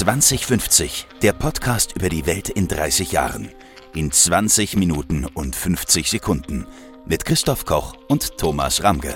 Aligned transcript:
2050, 0.00 1.08
der 1.20 1.34
Podcast 1.34 1.94
über 1.94 2.08
die 2.08 2.24
Welt 2.24 2.48
in 2.48 2.68
30 2.68 3.12
Jahren. 3.12 3.50
In 3.94 4.10
20 4.10 4.76
Minuten 4.76 5.26
und 5.26 5.54
50 5.54 6.08
Sekunden. 6.08 6.66
Mit 7.04 7.26
Christoph 7.26 7.66
Koch 7.66 7.92
und 8.08 8.38
Thomas 8.38 8.82
Ramge. 8.82 9.14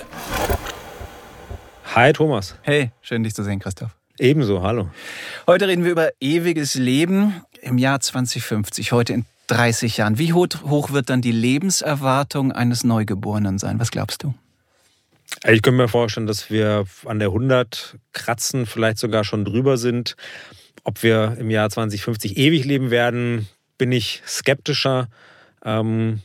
Hi 1.95 2.13
Thomas. 2.13 2.55
Hey, 2.61 2.91
schön 3.01 3.23
dich 3.23 3.33
zu 3.33 3.43
sehen, 3.43 3.57
Christoph. 3.57 3.95
Ebenso, 4.19 4.61
hallo. 4.61 4.87
Heute 5.47 5.67
reden 5.67 5.85
wir 5.85 5.91
über 5.91 6.11
ewiges 6.21 6.75
Leben 6.75 7.41
im 7.63 7.79
Jahr 7.79 7.99
2050, 7.99 8.91
heute 8.91 9.13
in 9.13 9.25
30 9.47 9.97
Jahren. 9.97 10.19
Wie 10.19 10.33
hoch 10.33 10.91
wird 10.91 11.09
dann 11.09 11.23
die 11.23 11.31
Lebenserwartung 11.31 12.51
eines 12.51 12.83
Neugeborenen 12.83 13.57
sein? 13.57 13.79
Was 13.79 13.89
glaubst 13.89 14.21
du? 14.21 14.35
Ich 15.47 15.63
könnte 15.63 15.71
mir 15.71 15.87
vorstellen, 15.87 16.27
dass 16.27 16.51
wir 16.51 16.85
an 17.05 17.17
der 17.17 17.29
100 17.29 17.97
kratzen, 18.13 18.67
vielleicht 18.67 18.99
sogar 18.99 19.23
schon 19.23 19.45
drüber 19.45 19.77
sind. 19.77 20.15
Ob 20.85 21.01
wir 21.01 21.35
im 21.39 21.49
Jahr 21.49 21.69
2050 21.69 22.37
ewig 22.37 22.63
leben 22.63 22.91
werden, 22.91 23.47
bin 23.77 23.91
ich 23.91 24.21
skeptischer. 24.25 25.07
Ähm, 25.65 26.21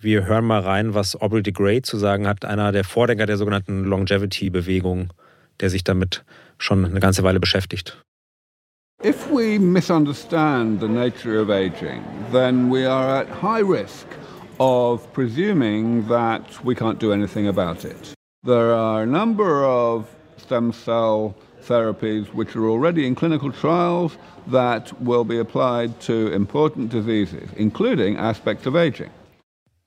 wir 0.00 0.26
hören 0.26 0.44
mal 0.44 0.60
rein, 0.60 0.94
was 0.94 1.20
Aubrey 1.20 1.42
de 1.42 1.52
Grey 1.52 1.82
zu 1.82 1.98
sagen 1.98 2.26
hat, 2.26 2.44
einer 2.44 2.70
der 2.70 2.84
Vordenker 2.84 3.26
der 3.26 3.36
sogenannten 3.36 3.84
Longevity-Bewegung, 3.84 5.12
der 5.58 5.70
sich 5.70 5.82
damit 5.82 6.24
schon 6.56 6.84
eine 6.84 7.00
ganze 7.00 7.24
Weile 7.24 7.40
beschäftigt. 7.40 8.00
If 9.04 9.28
we 9.28 9.58
misunderstand 9.58 10.80
the 10.80 10.88
nature 10.88 11.42
of 11.42 11.50
aging, 11.50 12.02
then 12.32 12.70
we 12.70 12.88
are 12.88 13.20
at 13.20 13.28
high 13.42 13.62
risk 13.62 14.06
of 14.58 15.12
presuming 15.12 16.06
that 16.06 16.42
we 16.64 16.74
can't 16.74 17.00
do 17.00 17.10
anything 17.12 17.48
about 17.48 17.84
it. 17.84 18.14
There 18.44 18.72
are 18.72 19.02
a 19.02 19.06
number 19.06 19.64
of 19.64 20.04
stem 20.36 20.72
cell 20.72 21.34
therapies 21.66 22.26
which 22.34 22.56
are 22.56 22.68
already 22.68 23.06
in 23.06 23.14
clinical 23.14 23.52
trials 23.52 24.16
that 24.50 24.92
will 25.00 25.24
be 25.24 25.38
applied 25.38 25.98
to 26.00 26.32
important 26.32 26.90
diseases, 26.90 27.48
including 27.56 28.16
aspects 28.16 28.66
of 28.66 28.74
aging. 28.74 29.10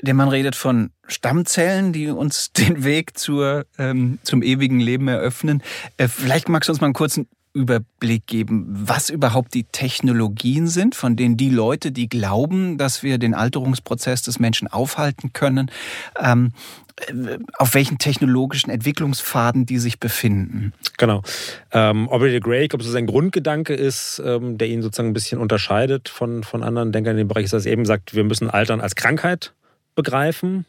Der 0.02 0.14
Mann 0.14 0.28
redet 0.28 0.56
von 0.56 0.92
Stammzellen, 1.08 1.94
die 1.94 2.10
uns 2.10 2.52
den 2.58 2.84
Weg 2.84 3.18
zur, 3.18 3.66
ähm, 3.78 4.20
zum 4.24 4.44
ewigen 4.44 4.80
Leben 4.80 5.08
eröffnen. 5.08 5.64
Äh, 5.98 6.08
vielleicht 6.08 6.50
magst 6.50 6.68
du 6.68 6.74
uns 6.74 6.82
mal 6.82 6.88
einen 6.88 6.94
kurzen 6.94 7.28
Überblick 7.54 8.26
geben, 8.26 8.66
was 8.68 9.10
überhaupt 9.10 9.54
die 9.54 9.66
Technologien 9.66 10.68
sind, 10.68 10.96
von 10.96 11.16
denen 11.16 11.38
die 11.38 11.50
Leute, 11.50 11.92
die 11.92 12.10
glauben, 12.10 12.78
dass 12.78 13.04
wir 13.04 13.18
den 13.18 13.34
Alterungsprozess 13.34 14.24
des 14.24 14.40
Menschen 14.40 14.68
aufhalten 14.68 15.34
können, 15.34 15.72
ähm, 16.20 16.52
auf 17.58 17.74
welchen 17.74 17.98
technologischen 17.98 18.70
Entwicklungsfaden 18.70 19.66
die 19.66 19.80
sich 19.80 20.00
befinden. 20.00 20.74
Genau. 20.98 21.22
Ähm, 21.72 22.10
Aubrey 22.10 22.32
de 22.32 22.40
Grey, 22.40 22.64
ich 22.64 22.70
glaube, 22.70 22.84
so 22.84 22.92
sein 22.92 23.08
Grundgedanke 23.08 23.74
ist, 23.74 24.22
ähm, 24.24 24.58
der 24.58 24.68
ihn 24.68 24.82
sozusagen 24.82 25.10
ein 25.10 25.14
bisschen 25.14 25.40
unterscheidet 25.40 26.10
von, 26.10 26.44
von 26.44 26.64
anderen 26.64 26.92
Denkern 26.92 27.12
in 27.14 27.20
dem 27.20 27.28
Bereich, 27.28 27.46
ist, 27.46 27.54
dass 27.54 27.66
er 27.66 27.74
eben 27.74 27.86
sagt, 27.86 28.16
wir 28.16 28.24
müssen 28.24 28.50
Altern 28.50 28.82
als 28.82 28.96
Krankheit 28.96 29.54
begreifen 29.96 30.66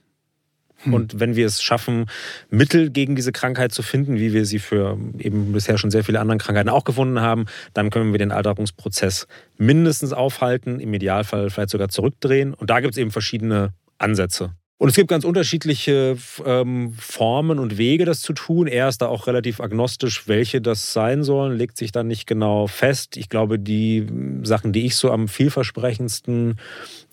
hm. 0.85 0.95
Und 0.95 1.21
wenn 1.21 1.37
wir 1.37 1.47
es 1.47 1.63
schaffen, 1.63 2.07
Mittel 2.51 2.91
gegen 2.91 3.17
diese 3.17 3.33
Krankheit 3.33 3.73
zu 3.73 3.83
finden, 3.83 4.17
wie 4.17 4.33
wir 4.33 4.45
sie 4.45 4.59
für 4.59 4.99
eben 5.19 5.53
bisher 5.53 5.79
schon 5.79 5.91
sehr 5.91 6.05
viele 6.05 6.21
andere 6.21 6.39
Krankheiten 6.39 6.69
auch 6.69 6.85
gefunden 6.85 7.21
haben, 7.21 7.47
dann 7.73 7.91
können 7.91 8.13
wir 8.13 8.19
den 8.19 8.33
Alterungsprozess 8.33 9.27
mindestens 9.59 10.13
aufhalten, 10.13 10.81
im 10.81 10.93
Idealfall 10.95 11.51
vielleicht 11.51 11.71
sogar 11.71 11.89
zurückdrehen. 11.89 12.55
Und 12.55 12.71
da 12.71 12.81
gibt 12.81 12.95
es 12.95 12.99
eben 12.99 13.11
verschiedene 13.11 13.73
Ansätze. 13.99 14.55
Und 14.77 14.89
es 14.89 14.97
gibt 14.97 15.09
ganz 15.09 15.25
unterschiedliche 15.25 16.17
ähm, 16.45 16.93
Formen 16.99 17.61
und 17.61 17.79
Wege, 17.79 18.05
das 18.05 18.21
zu 18.21 18.33
tun. 18.33 18.67
Er 18.67 18.89
ist 18.89 19.03
da 19.03 19.07
auch 19.07 19.29
relativ 19.29 19.61
agnostisch, 19.61 20.27
welche 20.27 20.61
das 20.61 20.93
sein 20.93 21.23
sollen, 21.23 21.57
legt 21.57 21.77
sich 21.77 21.93
dann 21.93 22.09
nicht 22.09 22.27
genau 22.27 22.67
fest. 22.67 23.17
Ich 23.17 23.29
glaube, 23.29 23.61
die 23.61 24.05
Sachen, 24.43 24.73
die 24.73 24.85
ich 24.85 24.97
so 24.97 25.13
am 25.13 25.29
vielversprechendsten 25.29 26.57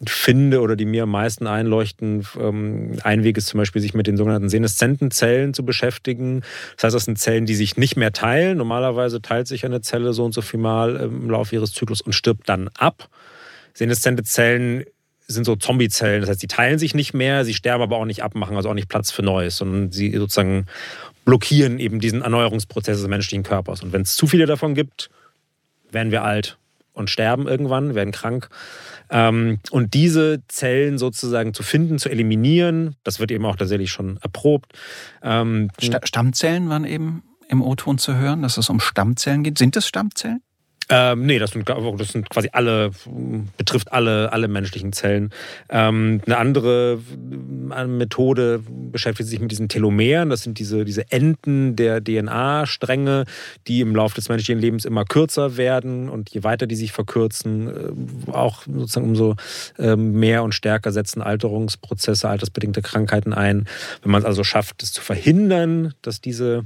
finde 0.07 0.61
oder 0.61 0.75
die 0.75 0.85
mir 0.85 1.03
am 1.03 1.11
meisten 1.11 1.45
einleuchten, 1.45 2.25
ähm, 2.39 2.97
ein 3.03 3.23
Weg 3.23 3.37
ist 3.37 3.47
zum 3.47 3.59
Beispiel, 3.59 3.81
sich 3.81 3.93
mit 3.93 4.07
den 4.07 4.17
sogenannten 4.17 4.49
seneszenten 4.49 5.11
Zellen 5.11 5.53
zu 5.53 5.63
beschäftigen. 5.63 6.41
Das 6.77 6.85
heißt, 6.85 6.95
das 6.95 7.05
sind 7.05 7.19
Zellen, 7.19 7.45
die 7.45 7.55
sich 7.55 7.77
nicht 7.77 7.95
mehr 7.95 8.11
teilen. 8.11 8.57
Normalerweise 8.57 9.21
teilt 9.21 9.47
sich 9.47 9.65
eine 9.65 9.81
Zelle 9.81 10.13
so 10.13 10.25
und 10.25 10.33
so 10.33 10.41
viel 10.41 10.59
Mal 10.59 10.95
im 10.95 11.29
Laufe 11.29 11.53
ihres 11.53 11.73
Zyklus 11.73 12.01
und 12.01 12.13
stirbt 12.13 12.49
dann 12.49 12.69
ab. 12.69 13.07
Seneszente 13.75 14.23
Zellen 14.23 14.83
sind 15.31 15.45
so 15.45 15.55
Zombie-Zellen. 15.55 16.21
Das 16.21 16.29
heißt, 16.29 16.39
sie 16.39 16.47
teilen 16.47 16.79
sich 16.79 16.93
nicht 16.93 17.13
mehr, 17.13 17.45
sie 17.45 17.53
sterben 17.53 17.83
aber 17.83 17.97
auch 17.97 18.05
nicht 18.05 18.23
ab, 18.23 18.35
machen 18.35 18.55
also 18.55 18.69
auch 18.69 18.73
nicht 18.73 18.89
Platz 18.89 19.11
für 19.11 19.23
Neues, 19.23 19.57
sondern 19.57 19.91
sie 19.91 20.11
sozusagen 20.15 20.65
blockieren 21.25 21.79
eben 21.79 21.99
diesen 21.99 22.21
Erneuerungsprozess 22.21 22.99
des 22.99 23.07
menschlichen 23.07 23.43
Körpers. 23.43 23.83
Und 23.83 23.93
wenn 23.93 24.01
es 24.01 24.15
zu 24.15 24.27
viele 24.27 24.45
davon 24.45 24.73
gibt, 24.73 25.09
werden 25.91 26.11
wir 26.11 26.23
alt 26.23 26.57
und 26.93 27.09
sterben 27.09 27.47
irgendwann, 27.47 27.95
werden 27.95 28.11
krank. 28.11 28.49
Ähm, 29.09 29.59
und 29.71 29.93
diese 29.93 30.41
Zellen 30.47 30.97
sozusagen 30.97 31.53
zu 31.53 31.63
finden, 31.63 31.99
zu 31.99 32.09
eliminieren, 32.09 32.95
das 33.03 33.19
wird 33.19 33.31
eben 33.31 33.45
auch 33.45 33.55
tatsächlich 33.55 33.91
schon 33.91 34.17
erprobt. 34.21 34.73
Ähm, 35.21 35.69
Stammzellen 35.79 36.69
waren 36.69 36.85
eben 36.85 37.23
im 37.49 37.61
O-Ton 37.61 37.97
zu 37.97 38.15
hören, 38.15 38.41
dass 38.41 38.57
es 38.57 38.69
um 38.69 38.79
Stammzellen 38.79 39.43
geht. 39.43 39.57
Sind 39.57 39.75
das 39.75 39.87
Stammzellen? 39.87 40.41
Ähm, 40.93 41.25
nee, 41.25 41.39
das 41.39 41.51
sind, 41.51 41.69
das 41.69 42.07
sind 42.09 42.29
quasi 42.29 42.49
alle, 42.51 42.91
betrifft 43.55 43.93
alle, 43.93 44.33
alle 44.33 44.49
menschlichen 44.49 44.91
Zellen. 44.91 45.29
Ähm, 45.69 46.21
eine 46.25 46.37
andere 46.37 46.99
äh, 47.73 47.85
Methode 47.85 48.61
beschäftigt 48.91 49.29
sich 49.29 49.39
mit 49.39 49.51
diesen 49.51 49.69
Telomeren. 49.69 50.29
Das 50.29 50.43
sind 50.43 50.59
diese, 50.59 50.83
diese 50.83 51.09
Enden 51.09 51.77
der 51.77 52.03
DNA-Stränge, 52.03 53.23
die 53.69 53.79
im 53.79 53.95
Laufe 53.95 54.15
des 54.15 54.27
menschlichen 54.27 54.59
Lebens 54.59 54.83
immer 54.83 55.05
kürzer 55.05 55.55
werden. 55.55 56.09
Und 56.09 56.29
je 56.31 56.43
weiter 56.43 56.67
die 56.67 56.75
sich 56.75 56.91
verkürzen, 56.91 57.69
äh, 58.27 58.31
auch 58.31 58.63
sozusagen 58.63 59.07
umso 59.07 59.37
ähm, 59.79 60.11
mehr 60.19 60.43
und 60.43 60.53
stärker 60.53 60.91
setzen 60.91 61.21
Alterungsprozesse, 61.21 62.27
altersbedingte 62.27 62.81
Krankheiten 62.81 63.31
ein. 63.31 63.65
Wenn 64.01 64.11
man 64.11 64.23
es 64.23 64.25
also 64.25 64.43
schafft, 64.43 64.83
es 64.83 64.91
zu 64.91 65.01
verhindern, 65.01 65.93
dass 66.01 66.19
diese 66.19 66.65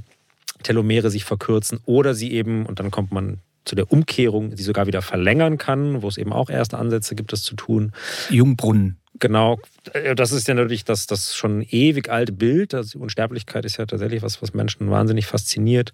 Telomere 0.64 1.10
sich 1.10 1.24
verkürzen 1.24 1.78
oder 1.86 2.12
sie 2.12 2.32
eben, 2.32 2.66
und 2.66 2.80
dann 2.80 2.90
kommt 2.90 3.12
man 3.12 3.38
zu 3.66 3.74
der 3.74 3.92
Umkehrung, 3.92 4.54
die 4.54 4.62
sogar 4.62 4.86
wieder 4.86 5.02
verlängern 5.02 5.58
kann, 5.58 6.00
wo 6.00 6.08
es 6.08 6.16
eben 6.16 6.32
auch 6.32 6.48
erste 6.48 6.78
Ansätze 6.78 7.14
gibt, 7.14 7.32
das 7.32 7.42
zu 7.42 7.54
tun. 7.56 7.92
Jungbrunnen. 8.30 8.96
Genau, 9.18 9.58
äh, 9.92 10.14
das 10.14 10.32
ist 10.32 10.48
ja 10.48 10.54
natürlich 10.54 10.84
das, 10.84 11.06
das 11.06 11.34
schon 11.34 11.62
ewig 11.62 12.10
alte 12.10 12.32
Bild. 12.32 12.74
Also 12.74 12.98
Unsterblichkeit 12.98 13.64
ist 13.64 13.78
ja 13.78 13.86
tatsächlich 13.86 14.22
was, 14.22 14.42
was 14.42 14.54
Menschen 14.54 14.90
wahnsinnig 14.90 15.26
fasziniert. 15.26 15.92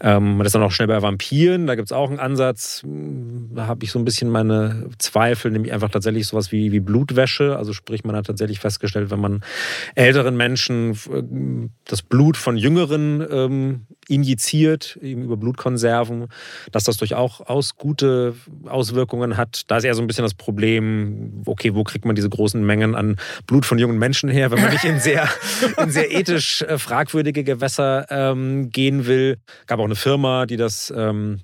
Ähm, 0.00 0.36
man 0.36 0.46
ist 0.46 0.54
dann 0.54 0.62
auch 0.62 0.72
schnell 0.72 0.88
bei 0.88 1.00
Vampiren, 1.00 1.66
da 1.66 1.74
gibt 1.74 1.88
es 1.88 1.92
auch 1.92 2.10
einen 2.10 2.18
Ansatz. 2.18 2.82
Da 2.84 3.66
habe 3.66 3.84
ich 3.84 3.90
so 3.90 3.98
ein 3.98 4.04
bisschen 4.04 4.30
meine 4.30 4.88
Zweifel, 4.98 5.50
nämlich 5.50 5.72
einfach 5.72 5.90
tatsächlich 5.90 6.26
sowas 6.26 6.52
wie, 6.52 6.72
wie 6.72 6.80
Blutwäsche. 6.80 7.56
Also 7.56 7.72
sprich, 7.72 8.04
man 8.04 8.16
hat 8.16 8.26
tatsächlich 8.26 8.60
festgestellt, 8.60 9.10
wenn 9.10 9.20
man 9.20 9.44
älteren 9.94 10.36
Menschen 10.36 10.92
äh, 11.12 11.68
das 11.84 12.02
Blut 12.02 12.36
von 12.36 12.56
Jüngeren 12.56 13.24
ähm, 13.30 13.86
injiziert, 14.08 14.98
eben 15.02 15.22
über 15.22 15.36
Blutkonserven, 15.36 16.28
dass 16.72 16.84
das 16.84 16.96
durchaus 16.96 17.76
gute 17.76 18.34
Auswirkungen 18.66 19.36
hat. 19.36 19.62
Da 19.68 19.76
ist 19.76 19.84
eher 19.84 19.94
so 19.94 20.02
ein 20.02 20.06
bisschen 20.06 20.24
das 20.24 20.34
Problem, 20.34 21.42
okay, 21.46 21.74
wo 21.74 21.84
kriegt 21.84 22.04
man 22.04 22.14
diese 22.14 22.28
großen 22.28 22.63
Mengen 22.64 22.94
an 22.94 23.16
Blut 23.46 23.66
von 23.66 23.78
jungen 23.78 23.98
Menschen 23.98 24.28
her, 24.28 24.50
wenn 24.50 24.60
man 24.60 24.72
nicht 24.72 24.84
in 24.84 25.00
sehr, 25.00 25.28
in 25.78 25.90
sehr 25.90 26.12
ethisch 26.12 26.62
äh, 26.62 26.78
fragwürdige 26.78 27.44
Gewässer 27.44 28.06
ähm, 28.10 28.70
gehen 28.70 29.06
will. 29.06 29.38
Gab 29.66 29.80
auch 29.80 29.84
eine 29.84 29.96
Firma, 29.96 30.46
die 30.46 30.56
das 30.56 30.92
ähm, 30.96 31.40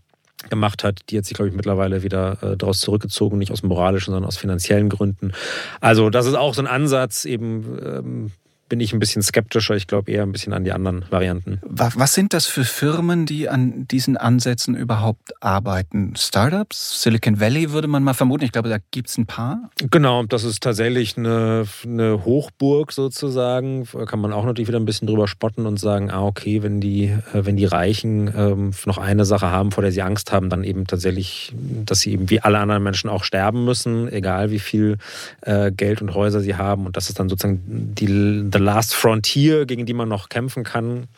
gemacht 0.48 0.84
hat, 0.84 1.00
die 1.10 1.18
hat 1.18 1.26
sich, 1.26 1.34
glaube 1.34 1.50
ich, 1.50 1.54
mittlerweile 1.54 2.02
wieder 2.02 2.38
äh, 2.42 2.56
daraus 2.56 2.80
zurückgezogen, 2.80 3.38
nicht 3.38 3.52
aus 3.52 3.62
moralischen, 3.62 4.12
sondern 4.12 4.26
aus 4.26 4.38
finanziellen 4.38 4.88
Gründen. 4.88 5.32
Also 5.80 6.08
das 6.08 6.26
ist 6.26 6.34
auch 6.34 6.54
so 6.54 6.62
ein 6.62 6.66
Ansatz, 6.66 7.26
eben 7.26 7.78
ähm, 7.84 8.32
bin 8.70 8.80
ich 8.80 8.94
ein 8.94 9.00
bisschen 9.00 9.20
skeptischer. 9.20 9.74
Ich 9.74 9.86
glaube 9.86 10.10
eher 10.10 10.22
ein 10.22 10.32
bisschen 10.32 10.54
an 10.54 10.64
die 10.64 10.72
anderen 10.72 11.04
Varianten. 11.10 11.60
Was 11.64 12.14
sind 12.14 12.32
das 12.32 12.46
für 12.46 12.64
Firmen, 12.64 13.26
die 13.26 13.50
an 13.50 13.86
diesen 13.88 14.16
Ansätzen 14.16 14.74
überhaupt 14.74 15.34
arbeiten? 15.42 16.14
Startups? 16.16 17.02
Silicon 17.02 17.40
Valley 17.40 17.72
würde 17.72 17.88
man 17.88 18.02
mal 18.02 18.14
vermuten. 18.14 18.44
Ich 18.44 18.52
glaube, 18.52 18.68
da 18.68 18.78
gibt 18.92 19.10
es 19.10 19.18
ein 19.18 19.26
paar. 19.26 19.70
Genau, 19.90 20.22
das 20.22 20.44
ist 20.44 20.62
tatsächlich 20.62 21.18
eine, 21.18 21.66
eine 21.84 22.24
Hochburg 22.24 22.92
sozusagen. 22.92 23.86
Da 23.92 24.06
kann 24.06 24.20
man 24.20 24.32
auch 24.32 24.44
natürlich 24.44 24.68
wieder 24.68 24.78
ein 24.78 24.84
bisschen 24.84 25.08
drüber 25.08 25.26
spotten 25.26 25.66
und 25.66 25.78
sagen, 25.78 26.10
ah, 26.10 26.24
okay, 26.24 26.62
wenn 26.62 26.80
die, 26.80 27.06
äh, 27.06 27.44
wenn 27.44 27.56
die 27.56 27.66
Reichen 27.66 28.32
ähm, 28.34 28.70
noch 28.86 28.98
eine 28.98 29.24
Sache 29.24 29.50
haben, 29.50 29.72
vor 29.72 29.82
der 29.82 29.90
sie 29.90 30.02
Angst 30.02 30.30
haben, 30.30 30.48
dann 30.48 30.62
eben 30.62 30.86
tatsächlich, 30.86 31.52
dass 31.84 32.00
sie 32.00 32.12
eben 32.12 32.30
wie 32.30 32.40
alle 32.40 32.60
anderen 32.60 32.84
Menschen 32.84 33.10
auch 33.10 33.24
sterben 33.24 33.64
müssen, 33.64 34.10
egal 34.12 34.52
wie 34.52 34.60
viel 34.60 34.98
äh, 35.40 35.72
Geld 35.72 36.00
und 36.00 36.14
Häuser 36.14 36.40
sie 36.40 36.54
haben. 36.54 36.86
Und 36.86 36.96
das 36.96 37.08
ist 37.08 37.18
dann 37.18 37.28
sozusagen 37.28 37.60
die, 37.96 38.06
die 38.06 38.59
Last 38.60 38.94
Frontier, 38.94 39.66
gegen 39.66 39.86
die 39.86 39.94
man 39.94 40.08
noch 40.08 40.28
kämpfen 40.28 40.64
kann 40.64 41.08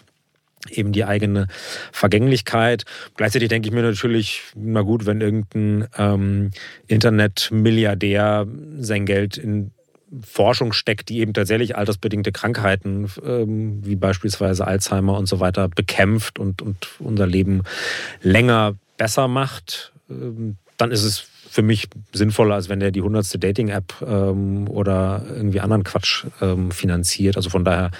eben 0.71 0.93
die 0.93 1.05
eigene 1.05 1.49
Vergänglichkeit. 1.91 2.85
Gleichzeitig 3.17 3.49
denke 3.49 3.69
ich 3.69 3.75
mir 3.75 3.83
natürlich, 3.83 4.43
na 4.55 4.83
gut, 4.83 5.07
wenn 5.07 5.21
irgendein 5.21 5.89
ähm, 5.99 6.51
Internetmilliardär 6.87 8.47
sein 8.79 9.07
Geld 9.07 9.37
in 9.37 9.73
Forschung 10.21 10.73
steckt, 10.73 11.09
die 11.09 11.21
eben 11.21 11.33
tatsächlich 11.33 11.77
altersbedingte 11.77 12.33
Krankheiten 12.33 13.11
ähm, 13.25 13.85
wie 13.85 13.97
beispielsweise 13.97 14.67
Alzheimer 14.67 15.17
und 15.17 15.27
so 15.27 15.41
weiter 15.41 15.69
bekämpft 15.69 16.39
und, 16.39 16.61
und 16.61 16.89
unser 16.99 17.27
Leben 17.27 17.63
länger 18.21 18.75
besser 18.99 19.27
macht, 19.27 19.93
ähm, 20.11 20.57
dann 20.77 20.91
ist 20.91 21.05
es 21.05 21.27
für 21.53 21.61
mich 21.61 21.91
sinnvoller, 22.15 22.55
als 22.55 22.71
wenn 22.71 22.81
der 22.81 22.93
die 22.93 23.03
hundertste 23.03 23.39
Dating-App 23.39 24.03
ähm, 24.09 24.67
oder 24.69 25.23
irgendwie 25.29 25.61
anderen 25.61 25.85
Quatsch 25.85 26.25
ähm, 26.41 26.71
finanziert. 26.71 27.37
Also 27.37 27.51
von 27.51 27.63
daher 27.63 27.91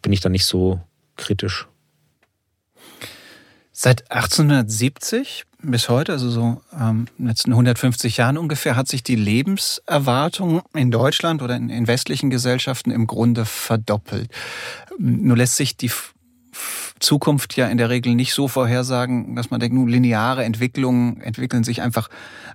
bin 0.00 0.12
ich 0.12 0.20
da 0.20 0.28
nicht 0.28 0.44
so 0.44 0.80
kritisch. 1.16 1.66
Seit 3.72 4.08
1870 4.12 5.44
bis 5.60 5.88
heute, 5.88 6.12
also 6.12 6.30
so 6.30 6.62
ähm, 6.72 7.08
in 7.18 7.24
den 7.24 7.26
letzten 7.26 7.50
150 7.50 8.16
Jahren 8.16 8.38
ungefähr, 8.38 8.76
hat 8.76 8.86
sich 8.86 9.02
die 9.02 9.16
Lebenserwartung 9.16 10.62
in 10.72 10.92
Deutschland 10.92 11.42
oder 11.42 11.56
in, 11.56 11.68
in 11.68 11.88
westlichen 11.88 12.30
Gesellschaften 12.30 12.92
im 12.92 13.08
Grunde 13.08 13.44
verdoppelt. 13.44 14.30
Nur 14.98 15.36
lässt 15.36 15.56
sich 15.56 15.76
die 15.76 15.90
Zukunft 17.00 17.56
ja 17.56 17.66
in 17.66 17.78
der 17.78 17.88
Regel 17.88 18.14
nicht 18.14 18.34
so 18.34 18.46
vorhersagen, 18.46 19.34
dass 19.34 19.50
man 19.50 19.58
denkt, 19.58 19.74
nun 19.74 19.88
lineare 19.88 20.44
Entwicklungen 20.44 21.20
entwickeln 21.20 21.64
sich 21.64 21.82
einfach 21.82 22.08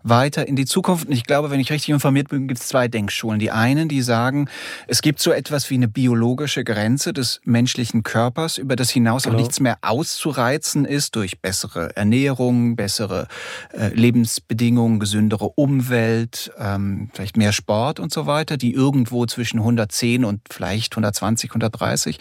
weiter 0.03 0.47
in 0.47 0.55
die 0.55 0.65
Zukunft. 0.65 1.07
Und 1.07 1.13
ich 1.13 1.23
glaube, 1.23 1.49
wenn 1.49 1.59
ich 1.59 1.71
richtig 1.71 1.89
informiert 1.89 2.29
bin, 2.29 2.47
gibt 2.47 2.59
es 2.59 2.67
zwei 2.67 2.87
Denkschulen. 2.87 3.39
Die 3.39 3.51
einen, 3.51 3.89
die 3.89 4.01
sagen, 4.01 4.47
es 4.87 5.01
gibt 5.01 5.19
so 5.19 5.31
etwas 5.31 5.69
wie 5.69 5.75
eine 5.75 5.87
biologische 5.87 6.63
Grenze 6.63 7.11
des 7.11 7.41
menschlichen 7.43 8.03
Körpers, 8.03 8.57
über 8.57 8.75
das 8.75 8.91
hinaus 8.91 9.23
genau. 9.23 9.35
auch 9.35 9.39
nichts 9.39 9.59
mehr 9.59 9.79
auszureizen 9.81 10.85
ist 10.85 11.15
durch 11.15 11.41
bessere 11.41 11.95
Ernährung, 11.95 12.75
bessere 12.75 13.27
äh, 13.73 13.87
Lebensbedingungen, 13.93 14.99
gesündere 14.99 15.49
Umwelt, 15.55 16.51
ähm, 16.59 17.09
vielleicht 17.13 17.35
mehr 17.35 17.51
Sport 17.51 17.99
und 17.99 18.13
so 18.13 18.27
weiter, 18.27 18.57
die 18.57 18.73
irgendwo 18.73 19.25
zwischen 19.25 19.59
110 19.59 20.23
und 20.23 20.41
vielleicht 20.49 20.93
120, 20.93 21.49
130 21.49 22.19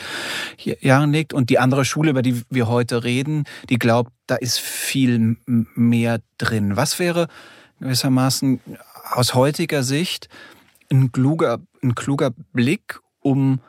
Jahren 0.81 1.13
liegt. 1.13 1.35
Und 1.35 1.51
die 1.51 1.59
andere 1.59 1.85
Schule, 1.85 2.14
über 2.15 2.23
die 2.23 2.43
wir 2.49 2.69
heute 2.69 3.03
reden, 3.03 3.45
die 3.69 3.79
glaubt, 3.79 4.13
da 4.29 4.37
ist 4.37 4.61
viel 4.61 5.37
mehr 5.45 6.21
drin. 6.39 6.77
Was 6.77 7.01
wäre 7.01 7.27
gewissermaßen 7.81 8.61
aus 9.11 9.35
heutiger 9.35 9.83
Sicht 9.83 10.29
ein 10.91 11.11
kluger, 11.11 11.59
ein 11.83 11.97
kluger 11.97 12.31
Blick, 12.53 13.01
um 13.21 13.61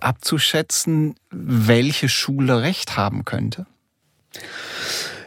abzuschätzen, 0.00 1.14
welche 1.30 2.08
Schule 2.08 2.62
recht 2.62 2.96
haben 2.96 3.24
könnte? 3.24 3.66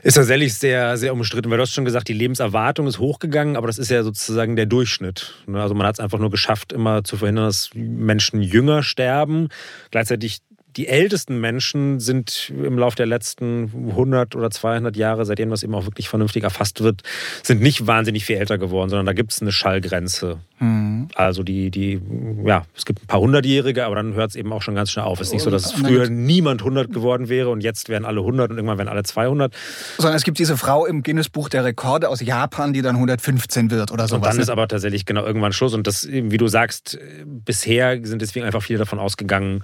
Ist 0.02 0.16
tatsächlich 0.16 0.54
sehr, 0.54 0.98
sehr 0.98 1.14
umstritten, 1.14 1.50
weil 1.50 1.58
du 1.58 1.64
hast 1.64 1.74
schon 1.74 1.86
gesagt, 1.86 2.08
die 2.08 2.14
Lebenserwartung 2.14 2.86
ist 2.86 3.00
hochgegangen, 3.00 3.56
aber 3.56 3.66
das 3.68 3.80
ist 3.80 3.90
ja 3.90 4.04
sozusagen 4.04 4.56
der 4.56 4.68
Durchschnitt. 4.68 5.34
Ne? 5.48 5.60
Also 5.60 5.74
man 5.74 5.88
hat 5.88 5.96
es 5.96 6.00
einfach 6.00 6.20
nur 6.20 6.30
geschafft, 6.30 6.74
immer 6.74 7.04
zu 7.04 7.18
verhindern, 7.18 7.46
dass 7.46 7.72
Menschen 7.74 8.42
jünger 8.42 8.84
sterben. 8.84 9.50
Gleichzeitig 9.90 10.42
die 10.78 10.88
ältesten 10.88 11.40
Menschen 11.40 12.00
sind 12.00 12.52
im 12.64 12.78
Laufe 12.78 12.98
der 12.98 13.06
letzten 13.06 13.72
100 13.90 14.36
oder 14.36 14.52
200 14.52 14.98
Jahre, 14.98 15.26
seitdem 15.26 15.50
das 15.50 15.64
eben 15.64 15.74
auch 15.74 15.86
wirklich 15.86 16.10
vernünftig 16.10 16.44
erfasst 16.44 16.84
wird, 16.84 17.02
sind 17.44 17.62
nicht 17.62 17.88
wahnsinnig 17.88 18.26
viel 18.26 18.36
älter 18.38 18.58
geworden, 18.58 18.90
sondern 18.90 19.06
da 19.06 19.14
gibt 19.14 19.32
es 19.32 19.42
eine 19.42 19.54
Schallgrenze. 19.54 20.40
Mhm. 20.60 21.08
Also 21.16 21.44
die, 21.44 21.72
die, 21.72 22.02
ja, 22.44 22.66
es 22.76 22.86
gibt 22.86 23.04
ein 23.04 23.08
paar 23.08 23.22
Hundertjährige, 23.22 23.86
aber 23.86 23.96
dann 23.96 24.16
hört 24.16 24.32
es 24.32 24.36
eben 24.36 24.52
auch 24.52 24.62
schon 24.62 24.76
ganz 24.76 24.92
schnell 24.92 25.06
auf. 25.06 25.22
Es 25.22 25.28
ist 25.28 25.34
nicht 25.34 25.44
so, 25.44 25.50
dass 25.50 25.72
früher 25.72 26.10
niemand 26.10 26.62
100 26.62 26.92
geworden 26.92 27.30
wäre 27.30 27.50
und 27.50 27.62
jetzt 27.62 27.88
werden 27.88 28.04
alle 28.04 28.20
100 28.20 28.52
und 28.52 28.58
irgendwann 28.58 28.78
werden 28.78 28.90
alle 28.90 29.04
200. 29.04 29.54
Sondern 29.98 30.16
es 30.16 30.24
gibt 30.24 30.40
diese 30.40 30.58
Frau 30.58 30.86
im 30.86 31.04
Guinness-Buch 31.04 31.48
der 31.48 31.64
Rekorde 31.64 32.10
aus 32.10 32.20
Japan, 32.20 32.74
die 32.74 32.82
dann 32.82 32.96
115 32.96 33.72
wird 33.72 33.92
oder 33.92 34.08
sowas. 34.08 34.18
Und 34.18 34.26
dann 34.26 34.36
ne? 34.36 34.42
ist 34.42 34.50
aber 34.50 34.68
tatsächlich 34.68 35.06
genau 35.06 35.26
irgendwann 35.26 35.54
Schluss. 35.54 35.74
Und 35.74 35.88
das, 35.88 36.08
wie 36.10 36.38
du 36.38 36.48
sagst, 36.48 37.00
bisher 37.26 38.00
sind 38.04 38.22
deswegen 38.22 38.46
einfach 38.46 38.62
viele 38.62 38.80
davon 38.80 39.00
ausgegangen, 39.00 39.64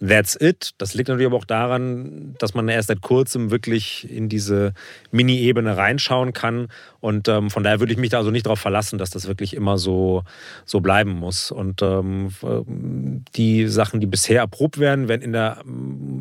That's 0.00 0.36
it. 0.40 0.70
Das 0.78 0.94
liegt 0.94 1.08
natürlich 1.08 1.26
aber 1.26 1.36
auch 1.36 1.44
daran, 1.44 2.34
dass 2.38 2.54
man 2.54 2.68
erst 2.68 2.88
seit 2.88 3.00
kurzem 3.00 3.50
wirklich 3.50 4.08
in 4.08 4.28
diese 4.28 4.72
Mini-Ebene 5.10 5.76
reinschauen 5.76 6.32
kann. 6.32 6.68
Und 7.00 7.26
ähm, 7.26 7.50
von 7.50 7.64
daher 7.64 7.80
würde 7.80 7.92
ich 7.92 7.98
mich 7.98 8.10
da 8.10 8.18
also 8.18 8.30
nicht 8.30 8.46
darauf 8.46 8.60
verlassen, 8.60 8.98
dass 8.98 9.10
das 9.10 9.26
wirklich 9.26 9.54
immer 9.54 9.76
so, 9.76 10.22
so 10.64 10.80
bleiben 10.80 11.10
muss. 11.10 11.50
Und 11.50 11.82
ähm, 11.82 12.30
die 13.34 13.66
Sachen, 13.66 13.98
die 13.98 14.06
bisher 14.06 14.40
erprobt 14.40 14.78
werden, 14.78 15.08
werden 15.08 15.22
in, 15.22 15.32
der, 15.32 15.62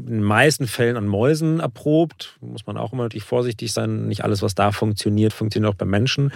in 0.07 0.13
den 0.13 0.24
meisten 0.24 0.68
Fällen 0.68 0.98
an 0.98 1.06
Mäusen 1.06 1.59
erprobt. 1.59 2.38
Muss 2.42 2.65
man 2.65 2.77
auch 2.77 2.94
immer 2.94 3.04
natürlich 3.04 3.24
vorsichtig 3.24 3.74
sein. 3.74 4.07
Nicht 4.07 4.24
alles, 4.24 4.42
was 4.42 4.56
da 4.56 4.71
funktioniert, 4.71 5.33
funktioniert 5.33 5.74
auch 5.74 5.77
bei 5.77 5.86
Menschen. 5.86 6.31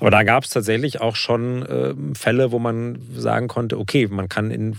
Aber 0.00 0.10
da 0.10 0.22
gab 0.22 0.44
es 0.44 0.50
tatsächlich 0.50 1.00
auch 1.00 1.16
schon 1.16 1.62
äh, 1.66 1.94
Fälle, 2.14 2.52
wo 2.52 2.58
man 2.58 2.98
sagen 3.14 3.48
konnte, 3.48 3.78
okay, 3.78 4.06
man 4.06 4.28
kann 4.28 4.50
in 4.50 4.76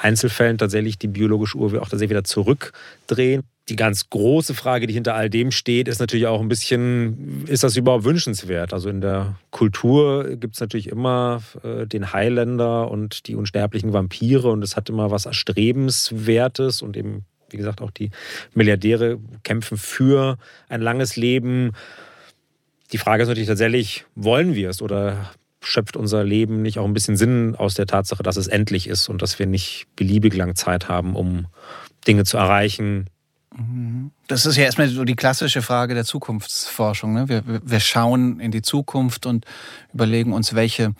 Einzelfällen 0.00 0.58
tatsächlich 0.58 0.98
die 0.98 1.08
biologische 1.08 1.58
Uhr 1.58 1.68
auch 1.82 1.88
tatsächlich 1.88 2.10
wieder 2.10 2.24
zurückdrehen. 2.24 3.42
Die 3.68 3.76
ganz 3.76 4.08
große 4.08 4.54
Frage, 4.54 4.86
die 4.86 4.94
hinter 4.94 5.14
all 5.14 5.28
dem 5.28 5.50
steht, 5.50 5.88
ist 5.88 5.98
natürlich 5.98 6.26
auch 6.26 6.40
ein 6.40 6.48
bisschen, 6.48 7.44
ist 7.46 7.64
das 7.64 7.76
überhaupt 7.76 8.04
wünschenswert? 8.04 8.72
Also 8.72 8.88
in 8.88 9.02
der 9.02 9.36
Kultur 9.50 10.36
gibt 10.36 10.54
es 10.54 10.60
natürlich 10.60 10.88
immer 10.88 11.42
äh, 11.62 11.86
den 11.86 12.14
Highlander 12.14 12.90
und 12.90 13.26
die 13.26 13.34
unsterblichen 13.34 13.92
Vampire 13.92 14.48
und 14.48 14.62
es 14.62 14.74
hat 14.74 14.88
immer 14.88 15.10
was 15.10 15.26
Erstrebenswertes 15.26 16.80
und 16.80 16.96
eben, 16.96 17.26
wie 17.50 17.56
gesagt, 17.56 17.80
auch 17.80 17.90
die 17.90 18.10
Milliardäre 18.54 19.18
kämpfen 19.42 19.78
für 19.78 20.38
ein 20.68 20.80
langes 20.80 21.16
Leben. 21.16 21.72
Die 22.92 22.98
Frage 22.98 23.22
ist 23.22 23.28
natürlich 23.28 23.48
tatsächlich, 23.48 24.04
wollen 24.14 24.54
wir 24.54 24.70
es 24.70 24.82
oder 24.82 25.30
schöpft 25.60 25.96
unser 25.96 26.24
Leben 26.24 26.62
nicht 26.62 26.78
auch 26.78 26.84
ein 26.84 26.94
bisschen 26.94 27.16
Sinn 27.16 27.54
aus 27.56 27.74
der 27.74 27.86
Tatsache, 27.86 28.22
dass 28.22 28.36
es 28.36 28.46
endlich 28.46 28.88
ist 28.88 29.08
und 29.08 29.22
dass 29.22 29.38
wir 29.38 29.46
nicht 29.46 29.86
beliebig 29.96 30.34
lang 30.34 30.54
Zeit 30.54 30.88
haben, 30.88 31.16
um 31.16 31.46
Dinge 32.06 32.24
zu 32.24 32.36
erreichen? 32.36 33.10
Das 34.28 34.46
ist 34.46 34.56
ja 34.56 34.64
erstmal 34.64 34.88
so 34.88 35.04
die 35.04 35.16
klassische 35.16 35.62
Frage 35.62 35.94
der 35.94 36.04
Zukunftsforschung. 36.04 37.14
Ne? 37.14 37.28
Wir, 37.28 37.42
wir 37.46 37.80
schauen 37.80 38.40
in 38.40 38.50
die 38.50 38.62
Zukunft 38.62 39.26
und 39.26 39.46
überlegen 39.92 40.32
uns, 40.32 40.54
welche 40.54 40.94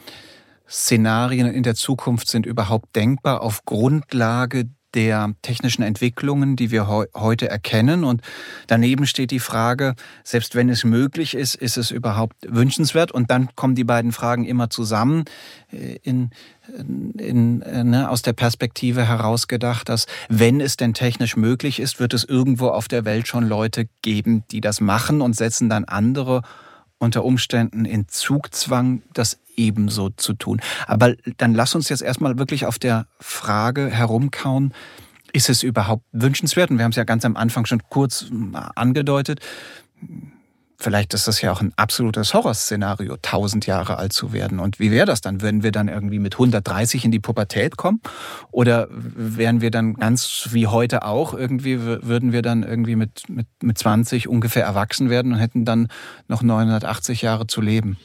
Szenarien 0.69 1.47
in 1.47 1.63
der 1.63 1.75
Zukunft 1.75 2.29
sind 2.29 2.47
überhaupt 2.47 2.97
denkbar 2.97 3.43
auf 3.43 3.65
Grundlage 3.65 4.69
der 4.95 5.35
technischen 5.43 5.83
Entwicklungen, 5.83 6.57
die 6.57 6.71
wir 6.71 6.89
heu 6.89 7.07
heute 7.15 7.49
erkennen. 7.49 8.05
Und 8.05 8.23
daneben 8.67 9.07
steht 9.07 9.31
die 9.31 9.41
Frage, 9.41 9.95
selbst 10.25 10.55
wenn 10.55 10.69
es 10.69 10.85
möglich 10.85 11.35
ist, 11.35 11.55
ist 11.55 11.77
es 11.77 11.91
überhaupt 11.91 12.37
wünschenswert? 12.47 13.13
Und 13.13 13.31
dann 13.31 13.55
kommen 13.55 13.75
die 13.75 13.85
beiden 13.85 14.13
Fragen 14.13 14.45
immer 14.45 14.71
zusammen 14.71 15.25
äh, 15.71 15.99
in, 16.03 16.31
in, 17.19 17.63
äh, 17.63 17.85
ne, 17.85 18.09
aus 18.09 18.23
der 18.23 18.33
Perspektive 18.33 19.07
herausgedacht, 19.07 19.89
dass 19.89 20.07
wenn 20.29 20.61
es 20.61 20.77
denn 20.77 20.95
technisch 20.95 21.37
möglich 21.37 21.81
ist, 21.81 22.01
wird 22.01 22.15
es 22.15 22.25
irgendwo 22.25 22.69
auf 22.69 22.89
der 22.89 23.05
Welt 23.05 23.29
schon 23.29 23.49
Leute 23.49 23.89
geben, 24.03 24.45
die 24.51 24.61
das 24.61 24.81
machen 24.81 25.21
und 25.21 25.37
setzen 25.37 25.69
dann 25.69 25.85
andere 25.85 26.43
unter 26.99 27.25
Umständen 27.25 27.85
in 27.85 28.09
Zugzwang, 28.09 29.03
das 29.13 29.39
ebenso 29.59 30.11
zu 30.11 30.33
tun. 30.33 30.61
Aber 30.87 31.15
dann 31.37 31.55
lass 31.55 31.75
uns 31.75 31.89
jetzt 31.89 32.03
erstmal 32.03 32.39
wirklich 32.39 32.65
auf 32.65 32.79
der 32.79 33.07
Frage 33.21 33.89
herumkauen, 33.89 34.73
ist 35.33 35.51
es 35.51 35.63
überhaupt 35.63 36.05
wünschenswert? 36.13 36.71
Und 36.71 36.79
wir 36.79 36.85
haben 36.85 36.93
es 36.93 36.97
ja 36.97 37.05
ganz 37.05 37.25
am 37.25 37.37
Anfang 37.37 37.67
schon 37.67 37.83
kurz 37.91 38.27
angedeutet. 38.75 39.41
Vielleicht 40.81 41.13
ist 41.13 41.27
das 41.27 41.43
ja 41.43 41.51
auch 41.51 41.61
ein 41.61 41.73
absolutes 41.77 42.35
Horrorszenario, 42.35 43.17
tausend 43.21 43.67
Jahre 43.67 43.97
alt 43.97 44.13
zu 44.13 44.33
werden. 44.33 44.61
Und 44.61 44.79
wie 44.79 44.93
wäre 44.93 45.07
das 45.07 45.21
dann? 45.21 45.43
Würden 45.43 45.65
wir 45.65 45.73
dann 45.73 45.89
irgendwie 45.89 46.21
mit 46.21 46.35
130 46.35 47.05
in 47.05 47.11
die 47.11 47.19
Pubertät 47.19 47.77
kommen? 47.77 48.01
Oder 48.53 48.87
wären 48.91 49.61
wir 49.61 49.73
dann 49.73 49.95
ganz 49.95 50.51
wie 50.53 50.69
heute 50.69 51.05
auch 51.05 51.35
irgendwie, 51.35 51.81
würden 51.83 52.31
wir 52.31 52.43
dann 52.43 52.63
irgendwie 52.63 52.95
mit, 52.95 53.29
mit, 53.29 53.49
mit 53.61 53.77
20 53.77 54.29
ungefähr 54.29 54.65
erwachsen 54.65 55.11
werden 55.11 55.33
und 55.33 55.41
hätten 55.41 55.65
dann 55.65 55.89
noch 56.29 56.43
980 56.43 57.23
Jahre 57.23 57.49
zu 57.49 57.61
leben? 57.61 57.97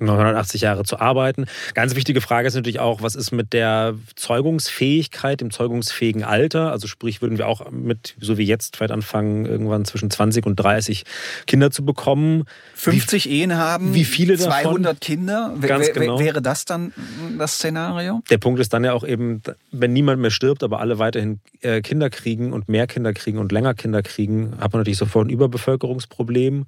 980 0.00 0.62
Jahre 0.62 0.84
zu 0.84 1.00
arbeiten. 1.00 1.46
Ganz 1.74 1.94
wichtige 1.94 2.20
Frage 2.20 2.48
ist 2.48 2.54
natürlich 2.54 2.80
auch, 2.80 3.02
was 3.02 3.14
ist 3.14 3.32
mit 3.32 3.52
der 3.52 3.94
Zeugungsfähigkeit, 4.16 5.40
dem 5.40 5.50
zeugungsfähigen 5.50 6.24
Alter? 6.24 6.70
Also 6.72 6.86
sprich, 6.86 7.22
würden 7.22 7.38
wir 7.38 7.48
auch 7.48 7.70
mit, 7.70 8.14
so 8.20 8.38
wie 8.38 8.44
jetzt, 8.44 8.76
vielleicht 8.76 8.92
anfangen, 8.92 9.46
irgendwann 9.46 9.84
zwischen 9.84 10.10
20 10.10 10.46
und 10.46 10.56
30 10.56 11.04
Kinder 11.46 11.70
zu 11.70 11.84
bekommen? 11.84 12.44
50 12.74 13.26
wie, 13.26 13.40
Ehen 13.40 13.56
haben, 13.56 13.94
wie 13.94 14.04
viele 14.04 14.36
200 14.36 14.84
davon? 14.84 15.00
Kinder? 15.00 15.54
Ganz 15.60 15.92
genau. 15.92 16.18
Wäre 16.18 16.42
das 16.42 16.64
dann 16.64 16.92
das 17.38 17.54
Szenario? 17.54 18.22
Der 18.30 18.38
Punkt 18.38 18.60
ist 18.60 18.72
dann 18.72 18.84
ja 18.84 18.92
auch 18.92 19.04
eben, 19.04 19.42
wenn 19.72 19.92
niemand 19.92 20.20
mehr 20.20 20.30
stirbt, 20.30 20.62
aber 20.62 20.80
alle 20.80 20.98
weiterhin 20.98 21.40
äh, 21.60 21.80
Kinder 21.80 22.10
kriegen 22.10 22.52
und 22.52 22.68
mehr 22.68 22.86
Kinder 22.86 23.12
kriegen 23.12 23.38
und 23.38 23.52
länger 23.52 23.74
Kinder 23.74 24.02
kriegen, 24.02 24.52
hat 24.60 24.72
man 24.72 24.80
natürlich 24.80 24.98
sofort 24.98 25.26
ein 25.26 25.30
Überbevölkerungsproblem 25.30 26.66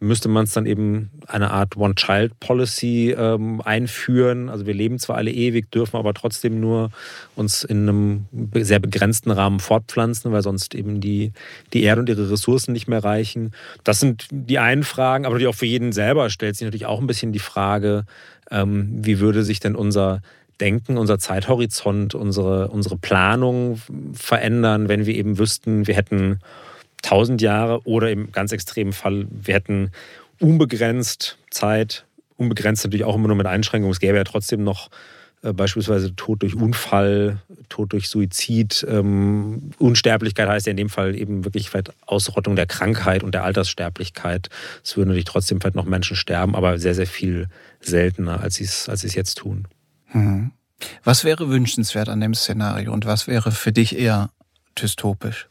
müsste 0.00 0.28
man 0.28 0.44
es 0.44 0.52
dann 0.52 0.66
eben 0.66 1.10
eine 1.26 1.50
Art 1.50 1.76
One-Child-Policy 1.76 3.14
ähm, 3.18 3.60
einführen. 3.60 4.48
Also 4.48 4.66
wir 4.66 4.74
leben 4.74 4.98
zwar 4.98 5.16
alle 5.16 5.30
ewig, 5.30 5.70
dürfen 5.70 5.96
aber 5.96 6.14
trotzdem 6.14 6.60
nur 6.60 6.90
uns 7.34 7.64
in 7.64 7.88
einem 7.88 8.26
sehr 8.54 8.78
begrenzten 8.78 9.30
Rahmen 9.30 9.60
fortpflanzen, 9.60 10.32
weil 10.32 10.42
sonst 10.42 10.74
eben 10.74 11.00
die, 11.00 11.32
die 11.72 11.82
Erde 11.82 12.00
und 12.02 12.08
ihre 12.08 12.30
Ressourcen 12.30 12.72
nicht 12.72 12.88
mehr 12.88 13.02
reichen. 13.02 13.52
Das 13.84 14.00
sind 14.00 14.26
die 14.30 14.58
einen 14.58 14.84
Fragen, 14.84 15.24
aber 15.24 15.34
natürlich 15.34 15.54
auch 15.54 15.58
für 15.58 15.66
jeden 15.66 15.92
selber 15.92 16.30
stellt 16.30 16.56
sich 16.56 16.64
natürlich 16.64 16.86
auch 16.86 17.00
ein 17.00 17.06
bisschen 17.06 17.32
die 17.32 17.38
Frage, 17.38 18.04
ähm, 18.50 18.90
wie 18.92 19.20
würde 19.20 19.42
sich 19.42 19.60
denn 19.60 19.74
unser 19.74 20.22
Denken, 20.60 20.98
unser 20.98 21.18
Zeithorizont, 21.18 22.14
unsere, 22.14 22.68
unsere 22.68 22.96
Planung 22.96 23.80
verändern, 24.12 24.88
wenn 24.88 25.06
wir 25.06 25.14
eben 25.14 25.38
wüssten, 25.38 25.86
wir 25.86 25.94
hätten 25.94 26.40
1000 27.04 27.40
Jahre 27.42 27.86
oder 27.86 28.10
im 28.10 28.32
ganz 28.32 28.52
extremen 28.52 28.92
Fall, 28.92 29.26
wir 29.30 29.54
hätten 29.54 29.90
unbegrenzt 30.40 31.38
Zeit, 31.50 32.04
unbegrenzt 32.36 32.84
natürlich 32.84 33.04
auch 33.04 33.14
immer 33.14 33.28
nur 33.28 33.36
mit 33.36 33.46
Einschränkungen. 33.46 33.92
Es 33.92 34.00
gäbe 34.00 34.16
ja 34.16 34.24
trotzdem 34.24 34.62
noch 34.62 34.90
äh, 35.42 35.52
beispielsweise 35.52 36.14
Tod 36.16 36.42
durch 36.42 36.54
Unfall, 36.54 37.38
Tod 37.68 37.92
durch 37.92 38.08
Suizid. 38.08 38.84
Ähm, 38.88 39.70
Unsterblichkeit 39.78 40.48
heißt 40.48 40.66
ja 40.66 40.72
in 40.72 40.76
dem 40.76 40.88
Fall 40.88 41.14
eben 41.14 41.44
wirklich 41.44 41.70
vielleicht 41.70 41.92
Ausrottung 42.06 42.56
der 42.56 42.66
Krankheit 42.66 43.22
und 43.22 43.34
der 43.34 43.44
Alterssterblichkeit. 43.44 44.48
Es 44.82 44.96
würden 44.96 45.08
natürlich 45.08 45.26
trotzdem 45.26 45.60
vielleicht 45.60 45.76
noch 45.76 45.84
Menschen 45.84 46.16
sterben, 46.16 46.56
aber 46.56 46.78
sehr, 46.78 46.94
sehr 46.94 47.06
viel 47.06 47.48
seltener, 47.80 48.40
als 48.40 48.56
sie 48.56 48.64
es 48.64 48.88
als 48.88 49.02
jetzt 49.14 49.36
tun. 49.36 49.66
Mhm. 50.12 50.52
Was 51.04 51.24
wäre 51.24 51.48
wünschenswert 51.48 52.08
an 52.08 52.20
dem 52.20 52.34
Szenario 52.34 52.92
und 52.92 53.04
was 53.04 53.26
wäre 53.26 53.52
für 53.52 53.72
dich 53.72 53.98
eher 53.98 54.30
dystopisch? 54.80 55.48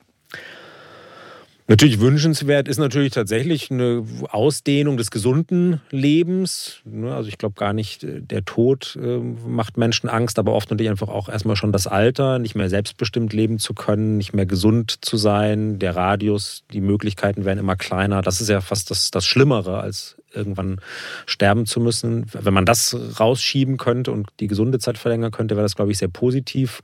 Natürlich 1.70 2.00
wünschenswert 2.00 2.70
ist 2.70 2.78
natürlich 2.78 3.12
tatsächlich 3.12 3.70
eine 3.72 4.06
Ausdehnung 4.30 4.96
des 4.96 5.12
gesunden 5.12 5.82
Lebens. 5.92 6.80
Ne, 6.86 7.14
also 7.14 7.28
ich 7.28 7.38
glaube 7.38 7.56
gar 7.56 7.74
nicht, 7.74 8.06
äh, 8.06 8.22
der 8.22 8.46
Tod 8.46 8.98
ähm, 9.02 9.38
macht 9.46 9.76
Menschen 9.76 10.10
Angst, 10.10 10.40
aber 10.40 10.54
oft 10.54 10.70
natürlich 10.70 10.90
einfach 10.90 11.10
auch 11.10 11.28
erstmal 11.28 11.58
schon 11.58 11.74
das 11.74 11.86
Alter, 11.86 12.40
nicht 12.40 12.56
mehr 12.56 12.70
selbstbestimmt 12.70 13.34
leben 13.34 13.60
zu 13.60 13.74
können, 13.74 14.16
nicht 14.16 14.34
mehr 14.34 14.46
gesund 14.46 15.00
zu 15.02 15.18
sein. 15.18 15.78
Der 15.78 15.94
Radius, 15.94 16.64
die 16.72 16.80
Möglichkeiten 16.80 17.44
werden 17.44 17.60
immer 17.60 17.76
kleiner. 17.76 18.22
Das 18.22 18.40
ist 18.40 18.48
ja 18.48 18.62
fast 18.62 18.90
das, 18.90 19.12
das 19.12 19.26
Schlimmere, 19.26 19.82
als 19.82 20.16
irgendwann 20.34 20.80
sterben 21.26 21.66
zu 21.66 21.82
müssen. 21.82 22.28
Wenn 22.32 22.54
man 22.54 22.66
das 22.66 22.96
rausschieben 23.20 23.76
könnte 23.76 24.14
und 24.14 24.30
die 24.40 24.48
gesunde 24.48 24.80
Zeit 24.80 24.98
verlängern 24.98 25.32
könnte, 25.32 25.56
wäre 25.56 25.66
das, 25.66 25.76
glaube 25.76 25.92
ich, 25.92 25.98
sehr 25.98 26.08
positiv. 26.08 26.82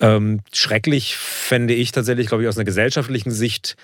Ähm, 0.00 0.40
schrecklich 0.52 1.16
fände 1.16 1.74
ich 1.74 1.92
tatsächlich, 1.92 2.28
glaube 2.28 2.42
ich, 2.42 2.48
aus 2.48 2.56
einer 2.56 2.64
gesellschaftlichen 2.64 3.30
Sicht, 3.30 3.76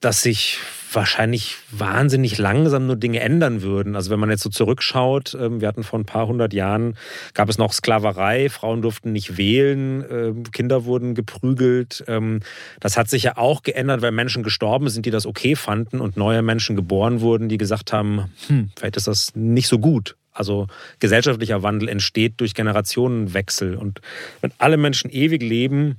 dass 0.00 0.22
sich 0.22 0.58
wahrscheinlich 0.92 1.56
wahnsinnig 1.70 2.38
langsam 2.38 2.86
nur 2.86 2.96
Dinge 2.96 3.20
ändern 3.20 3.62
würden. 3.62 3.96
Also 3.96 4.10
wenn 4.10 4.18
man 4.18 4.30
jetzt 4.30 4.42
so 4.42 4.50
zurückschaut, 4.50 5.36
ähm, 5.38 5.60
wir 5.60 5.68
hatten 5.68 5.84
vor 5.84 5.98
ein 5.98 6.04
paar 6.04 6.26
hundert 6.26 6.52
Jahren, 6.52 6.96
gab 7.34 7.48
es 7.48 7.58
noch 7.58 7.72
Sklaverei, 7.72 8.48
Frauen 8.48 8.82
durften 8.82 9.12
nicht 9.12 9.36
wählen, 9.36 10.04
ähm, 10.10 10.42
Kinder 10.50 10.84
wurden 10.84 11.14
geprügelt. 11.14 12.04
Ähm, 12.08 12.40
das 12.80 12.96
hat 12.96 13.08
sich 13.08 13.22
ja 13.22 13.36
auch 13.36 13.62
geändert, 13.62 14.02
weil 14.02 14.12
Menschen 14.12 14.42
gestorben 14.42 14.88
sind, 14.88 15.06
die 15.06 15.10
das 15.10 15.26
okay 15.26 15.54
fanden 15.54 16.00
und 16.00 16.16
neue 16.16 16.42
Menschen 16.42 16.76
geboren 16.76 17.20
wurden, 17.20 17.48
die 17.48 17.58
gesagt 17.58 17.92
haben, 17.92 18.32
hm, 18.48 18.70
vielleicht 18.76 18.96
ist 18.96 19.06
das 19.06 19.34
nicht 19.34 19.68
so 19.68 19.78
gut. 19.78 20.16
Also 20.32 20.68
gesellschaftlicher 20.98 21.62
Wandel 21.62 21.88
entsteht 21.88 22.34
durch 22.38 22.54
Generationenwechsel. 22.54 23.76
Und 23.76 24.00
wenn 24.40 24.52
alle 24.58 24.76
Menschen 24.76 25.10
ewig 25.10 25.42
leben, 25.42 25.96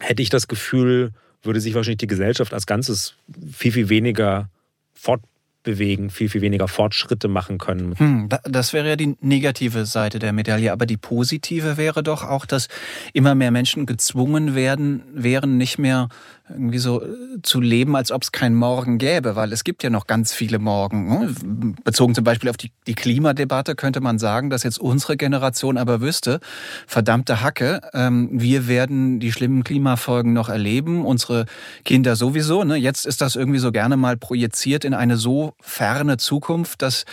hätte 0.00 0.22
ich 0.22 0.30
das 0.30 0.48
Gefühl, 0.48 1.12
würde 1.42 1.60
sich 1.60 1.74
wahrscheinlich 1.74 1.98
die 1.98 2.06
Gesellschaft 2.06 2.54
als 2.54 2.66
Ganzes 2.66 3.14
viel, 3.52 3.72
viel 3.72 3.88
weniger 3.88 4.48
fortbewegen 4.94 5.30
bewegen, 5.62 6.08
viel, 6.10 6.28
viel 6.28 6.40
weniger 6.40 6.68
Fortschritte 6.68 7.28
machen 7.28 7.58
können. 7.58 7.94
Hm, 7.98 8.28
das 8.44 8.72
wäre 8.72 8.88
ja 8.88 8.96
die 8.96 9.16
negative 9.20 9.84
Seite 9.84 10.18
der 10.18 10.32
Medaille. 10.32 10.72
Aber 10.72 10.86
die 10.86 10.96
positive 10.96 11.76
wäre 11.76 12.02
doch 12.02 12.24
auch, 12.24 12.46
dass 12.46 12.68
immer 13.12 13.34
mehr 13.34 13.50
Menschen 13.50 13.84
gezwungen 13.84 14.54
werden, 14.54 15.02
wären 15.12 15.58
nicht 15.58 15.78
mehr 15.78 16.08
irgendwie 16.52 16.78
so 16.78 17.02
äh, 17.02 17.06
zu 17.42 17.60
leben, 17.60 17.96
als 17.96 18.12
ob 18.12 18.22
es 18.22 18.32
keinen 18.32 18.54
Morgen 18.54 18.98
gäbe, 18.98 19.36
weil 19.36 19.52
es 19.52 19.64
gibt 19.64 19.82
ja 19.82 19.90
noch 19.90 20.06
ganz 20.06 20.32
viele 20.32 20.58
Morgen. 20.58 21.08
Ne? 21.08 21.74
Bezogen 21.84 22.14
zum 22.14 22.24
Beispiel 22.24 22.50
auf 22.50 22.56
die, 22.56 22.70
die 22.86 22.94
Klimadebatte 22.94 23.74
könnte 23.74 24.00
man 24.00 24.18
sagen, 24.18 24.50
dass 24.50 24.62
jetzt 24.62 24.78
unsere 24.78 25.16
Generation 25.16 25.78
aber 25.78 26.00
wüsste, 26.00 26.40
verdammte 26.86 27.40
Hacke, 27.40 27.80
ähm, 27.92 28.28
wir 28.32 28.68
werden 28.68 29.20
die 29.20 29.32
schlimmen 29.32 29.64
Klimafolgen 29.64 30.32
noch 30.32 30.48
erleben, 30.48 31.04
unsere 31.04 31.46
Kinder 31.84 32.16
sowieso. 32.16 32.64
Ne? 32.64 32.76
Jetzt 32.76 33.06
ist 33.06 33.20
das 33.20 33.36
irgendwie 33.36 33.58
so 33.58 33.72
gerne 33.72 33.96
mal 33.96 34.16
projiziert 34.16 34.84
in 34.84 34.94
eine 34.94 35.16
so 35.16 35.54
ferne 35.60 36.16
Zukunft, 36.16 36.82
dass 36.82 37.04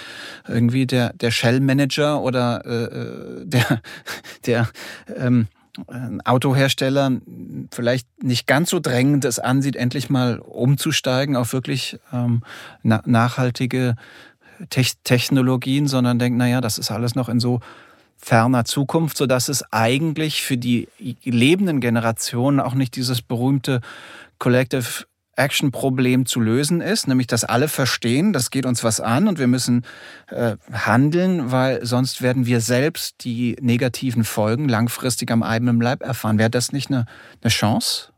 irgendwie 0.48 0.86
der, 0.86 1.14
der 1.14 1.32
Shell-Manager 1.32 2.22
oder 2.22 2.66
äh, 2.66 2.84
äh 2.84 3.46
der, 3.46 3.82
der 4.46 4.70
ähm, 5.16 5.48
Autohersteller 6.26 7.12
vielleicht 7.72 8.08
nicht 8.24 8.48
ganz 8.48 8.70
so 8.70 8.80
drängend 8.80 9.26
es 9.26 9.40
ansieht, 9.40 9.76
endlich 9.76 10.10
mal 10.10 10.40
umzusteigen 10.40 11.36
auf 11.36 11.54
wirklich 11.54 12.00
ähm, 12.12 12.44
na 12.84 13.02
nachhaltige 13.06 13.96
Te 14.70 14.84
Technologien, 15.04 15.88
sondern 15.88 16.18
denkt, 16.18 16.38
naja, 16.38 16.62
das 16.62 16.78
ist 16.78 16.90
alles 16.90 17.16
noch 17.16 17.30
in 17.30 17.40
so 17.40 17.60
ferner 18.18 18.66
Zukunft, 18.66 19.18
sodass 19.18 19.48
es 19.50 19.64
eigentlich 19.72 20.42
für 20.42 20.58
die 20.58 20.88
lebenden 21.24 21.80
Generationen 21.80 22.60
auch 22.60 22.74
nicht 22.74 22.96
dieses 22.96 23.22
berühmte 23.22 23.82
Collective 24.40 25.06
Action-Problem 25.38 26.26
zu 26.26 26.40
lösen 26.40 26.82
ist, 26.82 27.08
nämlich 27.08 27.28
dass 27.28 27.44
alle 27.44 27.68
verstehen, 27.68 28.34
das 28.34 28.50
geht 28.50 28.66
uns 28.66 28.84
was 28.84 29.00
an 29.00 29.28
und 29.28 29.40
wir 29.40 29.48
müssen 29.48 29.86
äh, 30.30 30.58
handeln, 30.72 31.52
weil 31.52 31.86
sonst 31.86 32.22
werden 32.22 32.46
wir 32.46 32.60
selbst 32.60 33.24
die 33.24 33.56
negativen 33.62 34.24
Folgen 34.24 34.68
langfristig 34.68 35.32
am 35.32 35.44
eigenen 35.44 35.80
Leib 35.80 36.04
erfahren. 36.04 36.40
Wäre 36.40 36.50
das 36.50 36.72
nicht 36.72 36.90
eine, 36.90 37.06
eine 37.42 37.52
Chance? 37.52 38.10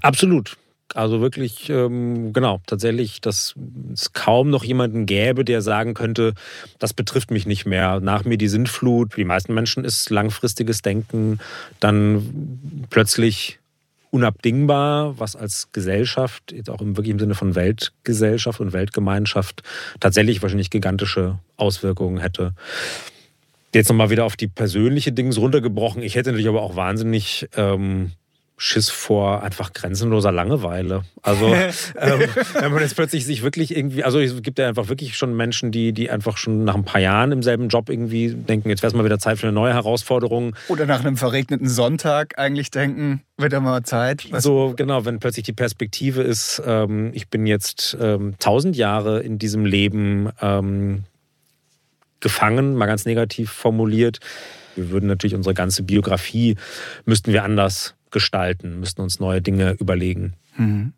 Absolut. 0.00 0.56
Also 0.94 1.20
wirklich, 1.20 1.70
ähm, 1.70 2.32
genau, 2.32 2.60
tatsächlich, 2.66 3.20
dass 3.20 3.54
es 3.92 4.12
kaum 4.12 4.50
noch 4.50 4.62
jemanden 4.62 5.06
gäbe, 5.06 5.44
der 5.44 5.62
sagen 5.62 5.94
könnte, 5.94 6.34
das 6.78 6.92
betrifft 6.92 7.30
mich 7.30 7.46
nicht 7.46 7.64
mehr. 7.64 8.00
Nach 8.00 8.24
mir 8.24 8.36
die 8.36 8.48
Sintflut. 8.48 9.14
Für 9.14 9.20
die 9.20 9.24
meisten 9.24 9.54
Menschen 9.54 9.84
ist 9.84 10.10
langfristiges 10.10 10.82
Denken 10.82 11.38
dann 11.80 12.86
plötzlich 12.90 13.58
unabdingbar, 14.12 15.18
was 15.18 15.34
als 15.34 15.72
Gesellschaft, 15.72 16.52
jetzt 16.52 16.68
auch 16.68 16.82
im 16.82 16.96
Sinne 17.18 17.34
von 17.34 17.54
Weltgesellschaft 17.54 18.60
und 18.60 18.74
Weltgemeinschaft, 18.74 19.62
tatsächlich 20.00 20.42
wahrscheinlich 20.42 20.68
gigantische 20.70 21.38
Auswirkungen 21.56 22.18
hätte. 22.18 22.52
Jetzt 23.74 23.88
nochmal 23.88 24.10
wieder 24.10 24.26
auf 24.26 24.36
die 24.36 24.48
persönliche 24.48 25.12
Dinge 25.12 25.34
runtergebrochen. 25.34 26.02
Ich 26.02 26.14
hätte 26.14 26.30
natürlich 26.30 26.48
aber 26.48 26.60
auch 26.60 26.76
wahnsinnig 26.76 27.48
ähm, 27.56 28.12
Schiss 28.64 28.90
vor 28.90 29.42
einfach 29.42 29.72
grenzenloser 29.72 30.30
Langeweile. 30.30 31.02
Also 31.20 31.46
ähm, 31.98 32.20
wenn 32.54 32.70
man 32.70 32.80
jetzt 32.80 32.94
plötzlich 32.94 33.26
sich 33.26 33.42
wirklich 33.42 33.76
irgendwie, 33.76 34.04
also 34.04 34.20
es 34.20 34.40
gibt 34.40 34.60
ja 34.60 34.68
einfach 34.68 34.88
wirklich 34.88 35.16
schon 35.16 35.36
Menschen, 35.36 35.72
die, 35.72 35.92
die 35.92 36.10
einfach 36.10 36.36
schon 36.36 36.62
nach 36.62 36.76
ein 36.76 36.84
paar 36.84 37.00
Jahren 37.00 37.32
im 37.32 37.42
selben 37.42 37.66
Job 37.66 37.90
irgendwie 37.90 38.32
denken, 38.32 38.68
jetzt 38.70 38.84
wäre 38.84 38.92
es 38.92 38.94
mal 38.94 39.04
wieder 39.04 39.18
Zeit 39.18 39.38
für 39.38 39.48
eine 39.48 39.52
neue 39.52 39.74
Herausforderung. 39.74 40.54
Oder 40.68 40.86
nach 40.86 41.00
einem 41.00 41.16
verregneten 41.16 41.68
Sonntag 41.68 42.38
eigentlich 42.38 42.70
denken, 42.70 43.22
wird 43.36 43.52
ja 43.52 43.58
mal 43.58 43.82
Zeit. 43.82 44.30
Was 44.30 44.44
so 44.44 44.74
genau, 44.76 45.04
wenn 45.04 45.18
plötzlich 45.18 45.44
die 45.44 45.52
Perspektive 45.52 46.22
ist, 46.22 46.62
ähm, 46.64 47.10
ich 47.14 47.28
bin 47.28 47.46
jetzt 47.46 47.96
ähm, 48.00 48.36
tausend 48.38 48.76
Jahre 48.76 49.22
in 49.22 49.40
diesem 49.40 49.64
Leben 49.64 50.30
ähm, 50.40 51.02
gefangen, 52.20 52.76
mal 52.76 52.86
ganz 52.86 53.06
negativ 53.06 53.50
formuliert. 53.50 54.20
Wir 54.76 54.90
würden 54.90 55.08
natürlich 55.08 55.34
unsere 55.34 55.54
ganze 55.54 55.82
Biografie 55.82 56.56
müssten 57.04 57.32
wir 57.32 57.42
anders 57.42 57.96
gestalten, 58.12 58.80
müssten 58.80 59.02
uns 59.02 59.20
neue 59.20 59.42
Dinge 59.42 59.72
überlegen. 59.72 60.34
Mhm. 60.56 60.92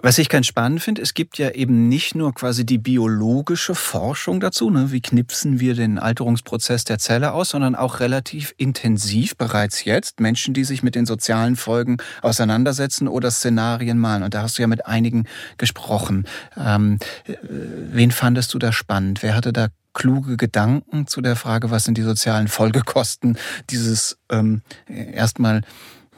Was 0.00 0.18
ich 0.18 0.28
ganz 0.28 0.46
spannend 0.46 0.80
finde, 0.80 1.02
es 1.02 1.12
gibt 1.12 1.38
ja 1.38 1.50
eben 1.50 1.88
nicht 1.88 2.14
nur 2.14 2.32
quasi 2.32 2.64
die 2.64 2.78
biologische 2.78 3.74
Forschung 3.74 4.38
dazu, 4.38 4.70
ne, 4.70 4.92
wie 4.92 5.00
knipsen 5.00 5.58
wir 5.58 5.74
den 5.74 5.98
Alterungsprozess 5.98 6.84
der 6.84 7.00
Zelle 7.00 7.32
aus, 7.32 7.48
sondern 7.48 7.74
auch 7.74 7.98
relativ 7.98 8.54
intensiv 8.58 9.36
bereits 9.36 9.84
jetzt 9.84 10.20
Menschen, 10.20 10.54
die 10.54 10.62
sich 10.62 10.84
mit 10.84 10.94
den 10.94 11.04
sozialen 11.04 11.56
Folgen 11.56 11.96
auseinandersetzen 12.22 13.08
oder 13.08 13.32
Szenarien 13.32 13.98
malen. 13.98 14.22
Und 14.22 14.34
da 14.34 14.42
hast 14.42 14.56
du 14.56 14.62
ja 14.62 14.68
mit 14.68 14.86
einigen 14.86 15.24
gesprochen. 15.56 16.28
Ähm, 16.56 17.00
äh, 17.26 17.34
wen 17.42 18.12
fandest 18.12 18.54
du 18.54 18.60
da 18.60 18.70
spannend? 18.70 19.24
Wer 19.24 19.34
hatte 19.34 19.52
da 19.52 19.66
kluge 19.94 20.36
Gedanken 20.36 21.08
zu 21.08 21.20
der 21.20 21.34
Frage, 21.34 21.72
was 21.72 21.82
sind 21.82 21.98
die 21.98 22.02
sozialen 22.02 22.46
Folgekosten 22.46 23.36
dieses 23.68 24.16
ähm, 24.30 24.62
erstmal 24.86 25.62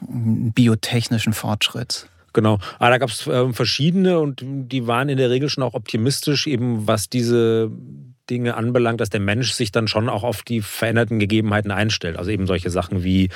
biotechnischen 0.09 1.33
Fortschritts. 1.33 2.09
Genau. 2.33 2.54
Aber 2.54 2.87
ah, 2.87 2.90
da 2.90 2.99
gab 2.99 3.11
es 3.11 3.26
äh, 3.26 3.52
verschiedene 3.52 4.21
und 4.21 4.42
die 4.45 4.87
waren 4.87 5.09
in 5.09 5.16
der 5.16 5.30
Regel 5.30 5.49
schon 5.49 5.64
auch 5.64 5.75
optimistisch, 5.75 6.47
eben 6.47 6.87
was 6.87 7.09
diese 7.09 7.71
Dinge 8.30 8.57
anbelangt, 8.57 9.00
dass 9.00 9.11
der 9.11 9.21
Mensch 9.21 9.52
sich 9.52 9.73
dann 9.73 9.88
schon 9.88 10.09
auch 10.09 10.23
auf 10.23 10.42
die 10.42 10.62
veränderten 10.62 11.19
Gegebenheiten 11.19 11.73
einstellt. 11.73 12.16
Also 12.16 12.30
eben 12.30 12.47
solche 12.47 12.71
Sachen 12.71 13.02
wie 13.02 13.28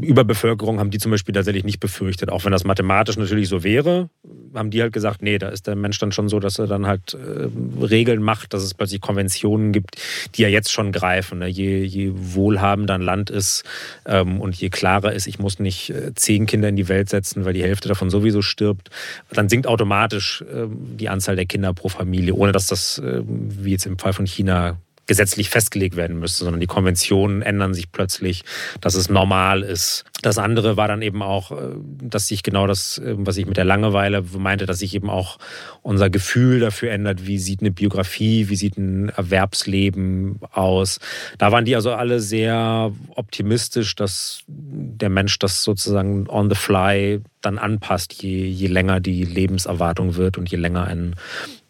Überbevölkerung 0.00 0.80
haben 0.80 0.90
die 0.90 0.98
zum 0.98 1.12
Beispiel 1.12 1.32
tatsächlich 1.32 1.64
nicht 1.64 1.78
befürchtet. 1.78 2.30
Auch 2.30 2.44
wenn 2.44 2.52
das 2.52 2.64
mathematisch 2.64 3.16
natürlich 3.16 3.48
so 3.48 3.62
wäre, 3.62 4.10
haben 4.54 4.70
die 4.70 4.82
halt 4.82 4.92
gesagt, 4.92 5.22
nee, 5.22 5.38
da 5.38 5.48
ist 5.48 5.66
der 5.66 5.76
Mensch 5.76 5.98
dann 5.98 6.12
schon 6.12 6.28
so, 6.28 6.40
dass 6.40 6.58
er 6.58 6.66
dann 6.66 6.86
halt 6.86 7.14
äh, 7.14 7.48
Regeln 7.84 8.22
macht, 8.22 8.54
dass 8.54 8.62
es 8.62 8.74
plötzlich 8.74 9.00
Konventionen 9.00 9.72
gibt, 9.72 9.96
die 10.34 10.42
ja 10.42 10.48
jetzt 10.48 10.72
schon 10.72 10.92
greifen. 10.92 11.40
Ne? 11.40 11.48
Je, 11.48 11.82
je 11.84 12.12
wohlhabender 12.14 12.94
ein 12.94 13.02
Land 13.02 13.30
ist 13.30 13.64
ähm, 14.06 14.40
und 14.40 14.56
je 14.56 14.70
klarer 14.70 15.12
ist, 15.12 15.26
ich 15.26 15.38
muss 15.38 15.58
nicht 15.58 15.90
äh, 15.90 16.14
zehn 16.14 16.46
Kinder 16.46 16.68
in 16.68 16.76
die 16.76 16.88
Welt 16.88 17.08
setzen, 17.08 17.44
weil 17.44 17.52
die 17.52 17.62
Hälfte 17.62 17.88
davon 17.88 18.10
sowieso 18.10 18.42
stirbt, 18.42 18.90
dann 19.30 19.48
sinkt 19.48 19.66
automatisch 19.66 20.42
äh, 20.42 20.66
die 20.68 21.08
Anzahl 21.08 21.36
der 21.36 21.46
Kinder 21.46 21.72
pro 21.74 21.88
Familie, 21.88 22.34
ohne 22.34 22.52
dass 22.52 22.66
das, 22.66 22.98
äh, 22.98 23.22
wie 23.24 23.72
jetzt 23.72 23.86
im 23.86 23.98
Fall 23.98 24.12
von 24.12 24.26
China 24.26 24.78
gesetzlich 25.10 25.50
festgelegt 25.50 25.96
werden 25.96 26.20
müsste, 26.20 26.44
sondern 26.44 26.60
die 26.60 26.68
Konventionen 26.68 27.42
ändern 27.42 27.74
sich 27.74 27.90
plötzlich, 27.90 28.44
dass 28.80 28.94
es 28.94 29.10
normal 29.10 29.64
ist, 29.64 30.04
das 30.22 30.38
andere 30.38 30.76
war 30.76 30.86
dann 30.86 31.02
eben 31.02 31.20
auch, 31.20 31.50
äh, 31.50 31.56
dass 32.00 32.28
sich 32.28 32.44
genau 32.44 32.68
das, 32.68 32.98
äh, 32.98 33.14
was 33.18 33.36
ich 33.36 33.46
mit 33.46 33.56
der 33.56 33.64
Langeweile 33.64 34.22
meinte, 34.38 34.66
dass 34.66 34.78
sich 34.78 34.94
eben 34.94 35.10
auch 35.10 35.38
unser 35.82 36.10
Gefühl 36.10 36.60
dafür 36.60 36.92
ändert, 36.92 37.26
wie 37.26 37.38
sieht 37.38 37.60
eine 37.60 37.72
Biografie, 37.72 38.48
wie 38.48 38.54
sieht 38.54 38.78
ein 38.78 39.08
Erwerbsleben 39.08 40.38
aus. 40.52 41.00
Da 41.38 41.50
waren 41.50 41.64
die 41.64 41.74
also 41.74 41.92
alle 41.92 42.20
sehr 42.20 42.92
optimistisch, 43.16 43.96
dass 43.96 44.42
der 44.46 45.10
Mensch 45.10 45.40
das 45.40 45.64
sozusagen 45.64 46.28
on 46.28 46.50
the 46.50 46.56
fly 46.56 47.20
dann 47.40 47.58
anpasst, 47.58 48.12
je, 48.22 48.46
je 48.46 48.68
länger 48.68 49.00
die 49.00 49.24
Lebenserwartung 49.24 50.14
wird 50.14 50.38
und 50.38 50.48
je 50.48 50.58
länger 50.58 50.84
ein 50.84 51.16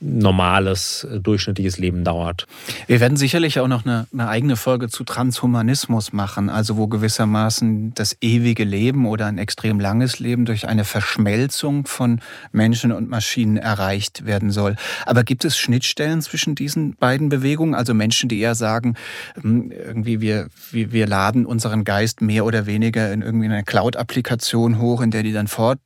normales, 0.00 1.04
äh, 1.04 1.21
durchschnittliches 1.21 1.78
Leben 1.78 2.04
dauert. 2.04 2.47
Wir 2.87 3.00
werden 3.00 3.16
sicherlich 3.16 3.61
auch 3.61 3.69
noch 3.69 3.85
eine, 3.85 4.07
eine, 4.12 4.28
eigene 4.28 4.57
Folge 4.57 4.88
zu 4.88 5.04
Transhumanismus 5.04 6.12
machen, 6.12 6.49
also 6.49 6.76
wo 6.76 6.87
gewissermaßen 6.88 7.92
das 7.95 8.16
ewige 8.21 8.64
Leben 8.64 9.07
oder 9.07 9.26
ein 9.26 9.38
extrem 9.38 9.78
langes 9.78 10.19
Leben 10.19 10.47
durch 10.47 10.66
eine 10.66 10.85
Verschmelzung 10.85 11.87
von 11.87 12.21
Menschen 12.50 12.92
und 12.92 13.11
Maschinen 13.11 13.59
erreicht 13.59 14.25
werden 14.25 14.50
soll. 14.50 14.76
Aber 15.04 15.23
gibt 15.23 15.45
es 15.45 15.59
Schnittstellen 15.59 16.23
zwischen 16.23 16.54
diesen 16.54 16.97
beiden 16.97 17.28
Bewegungen? 17.28 17.75
Also 17.75 17.92
Menschen, 17.92 18.28
die 18.28 18.40
eher 18.40 18.54
sagen, 18.54 18.97
hm, 19.40 19.71
irgendwie 19.71 20.21
wir, 20.21 20.49
wir, 20.71 20.92
wir 20.92 21.07
laden 21.07 21.45
unseren 21.45 21.85
Geist 21.85 22.23
mehr 22.23 22.47
oder 22.47 22.64
weniger 22.64 23.12
in 23.12 23.21
irgendwie 23.21 23.47
eine 23.47 23.64
Cloud-Applikation 23.64 24.78
hoch, 24.78 25.02
in 25.02 25.11
der 25.11 25.23
die 25.23 25.33
dann 25.33 25.47
fort 25.47 25.78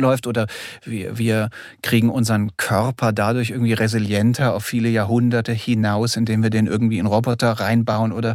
läuft 0.00 0.26
oder 0.26 0.46
wir, 0.84 1.18
wir 1.18 1.50
kriegen 1.82 2.10
unseren 2.10 2.56
Körper 2.56 3.12
dadurch 3.12 3.50
irgendwie 3.50 3.72
resilienter 3.72 4.54
auf 4.54 4.64
viele 4.64 4.88
Jahrhunderte 4.88 5.52
hinaus, 5.52 6.16
indem 6.16 6.42
wir 6.42 6.50
den 6.50 6.66
irgendwie 6.66 6.98
in 6.98 7.06
Roboter 7.06 7.52
reinbauen 7.52 8.12
oder 8.12 8.34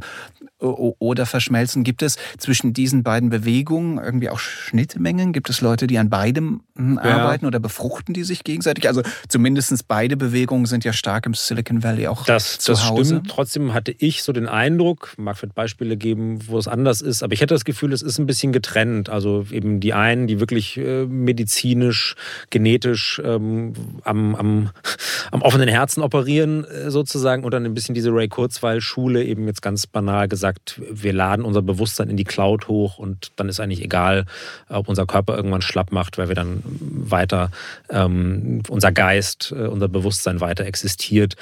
oder 0.62 1.26
verschmelzen. 1.26 1.84
Gibt 1.84 2.02
es 2.02 2.18
zwischen 2.38 2.74
diesen 2.74 3.04
beiden 3.04 3.30
Bewegungen 3.30 3.98
irgendwie 3.98 4.30
auch 4.30 4.40
Schnittmengen? 4.40 5.34
Gibt 5.34 5.50
es 5.50 5.62
Leute, 5.62 5.88
die 5.88 5.98
an 5.98 6.10
beidem 6.10 6.62
hm, 6.76 6.98
arbeiten 6.98 7.46
ja. 7.46 7.48
oder 7.48 7.60
befruchten 7.60 8.14
die 8.14 8.24
sich 8.24 8.44
gegenseitig? 8.44 8.88
Also 8.88 9.02
zumindest 9.28 9.88
beide 9.88 10.18
Bewegungen 10.18 10.66
sind 10.66 10.84
ja 10.84 10.94
stark 10.94 11.26
im 11.26 11.34
Silicon 11.34 11.84
Valley 11.84 12.08
auch 12.08 12.26
das, 12.26 12.60
zu 12.60 12.74
das 12.74 12.90
Hause. 12.90 13.16
Stimmt. 13.16 13.30
Trotzdem 13.30 13.74
hatte 13.74 13.94
ich 13.98 14.24
so 14.24 14.34
den 14.34 14.48
Eindruck, 14.48 15.14
mag 15.18 15.38
vielleicht 15.38 15.56
Beispiele 15.56 15.98
geben, 15.98 16.40
wo 16.48 16.58
es 16.58 16.68
anders 16.68 17.02
ist, 17.02 17.24
aber 17.24 17.34
ich 17.34 17.42
hatte 17.42 17.54
das 17.54 17.66
Gefühl, 17.66 17.94
es 17.94 18.02
ist 18.02 18.20
ein 18.20 18.26
bisschen 18.26 18.52
getrennt. 18.52 19.10
Also 19.10 19.46
eben 19.52 19.80
die 19.80 19.94
einen, 19.94 20.28
die 20.28 20.40
wirklich 20.40 20.78
äh, 20.78 21.06
medizinisch, 21.06 22.16
genetisch 22.50 23.22
ähm, 23.24 23.74
am, 24.04 24.36
am, 24.36 24.70
am 25.32 25.42
offenen 25.42 25.70
Herzen 25.70 26.02
operieren 26.02 26.66
äh, 26.66 26.92
sozusagen 26.92 27.44
und 27.44 27.52
dann 27.52 27.66
ein 27.66 27.74
bisschen 27.74 27.96
diese 27.96 28.12
Ray 28.12 28.28
Kurzweil-Schule 28.28 29.24
eben 29.24 29.48
jetzt 29.48 29.62
ganz 29.62 29.88
banal 29.88 30.28
gesagt 30.28 30.51
sagt, 30.52 30.82
wir 30.90 31.14
laden 31.14 31.46
unser 31.46 31.62
Bewusstsein 31.62 32.10
in 32.10 32.18
die 32.18 32.24
Cloud 32.24 32.68
hoch 32.68 32.98
und 32.98 33.32
dann 33.38 33.50
ist 33.50 33.60
eigentlich 33.60 33.82
egal, 33.82 34.26
ob 34.70 34.90
unser 34.90 35.06
Körper 35.06 35.36
irgendwann 35.36 35.62
schlapp 35.62 35.92
macht, 35.92 36.18
weil 36.18 36.28
wir 36.28 36.36
dann 36.36 36.62
weiter, 36.66 37.52
ähm, 37.90 38.62
unser 38.68 38.92
Geist, 38.92 39.54
äh, 39.56 39.68
unser 39.68 39.88
Bewusstsein 39.88 40.42
weiter 40.42 40.66
existiert. 40.66 41.36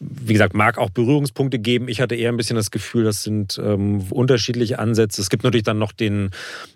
Wie 0.00 0.32
gesagt, 0.32 0.54
mag 0.54 0.78
auch 0.78 0.90
Berührungspunkte 0.90 1.58
geben. 1.58 1.88
Ich 1.88 2.00
hatte 2.00 2.16
eher 2.16 2.30
ein 2.30 2.36
bisschen 2.36 2.56
das 2.56 2.70
Gefühl, 2.70 3.04
das 3.04 3.22
sind 3.22 3.60
ähm, 3.62 4.02
unterschiedliche 4.10 4.78
Ansätze. 4.78 5.22
Es 5.22 5.30
gibt 5.30 5.44
natürlich 5.44 5.64
dann 5.64 5.78
noch 5.78 5.92
den, 5.92 6.30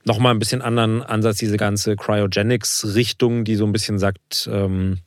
noch 0.04 0.18
mal 0.18 0.30
ein 0.30 0.38
bisschen 0.38 0.62
anderen 0.62 1.02
Ansatz, 1.02 1.38
diese 1.38 1.56
ganze 1.56 1.96
Cryogenics-Richtung, 1.96 3.44
die 3.44 3.56
so 3.56 3.66
ein 3.66 3.72
bisschen 3.72 3.98
sagt, 3.98 4.48
ähm, 4.50 4.98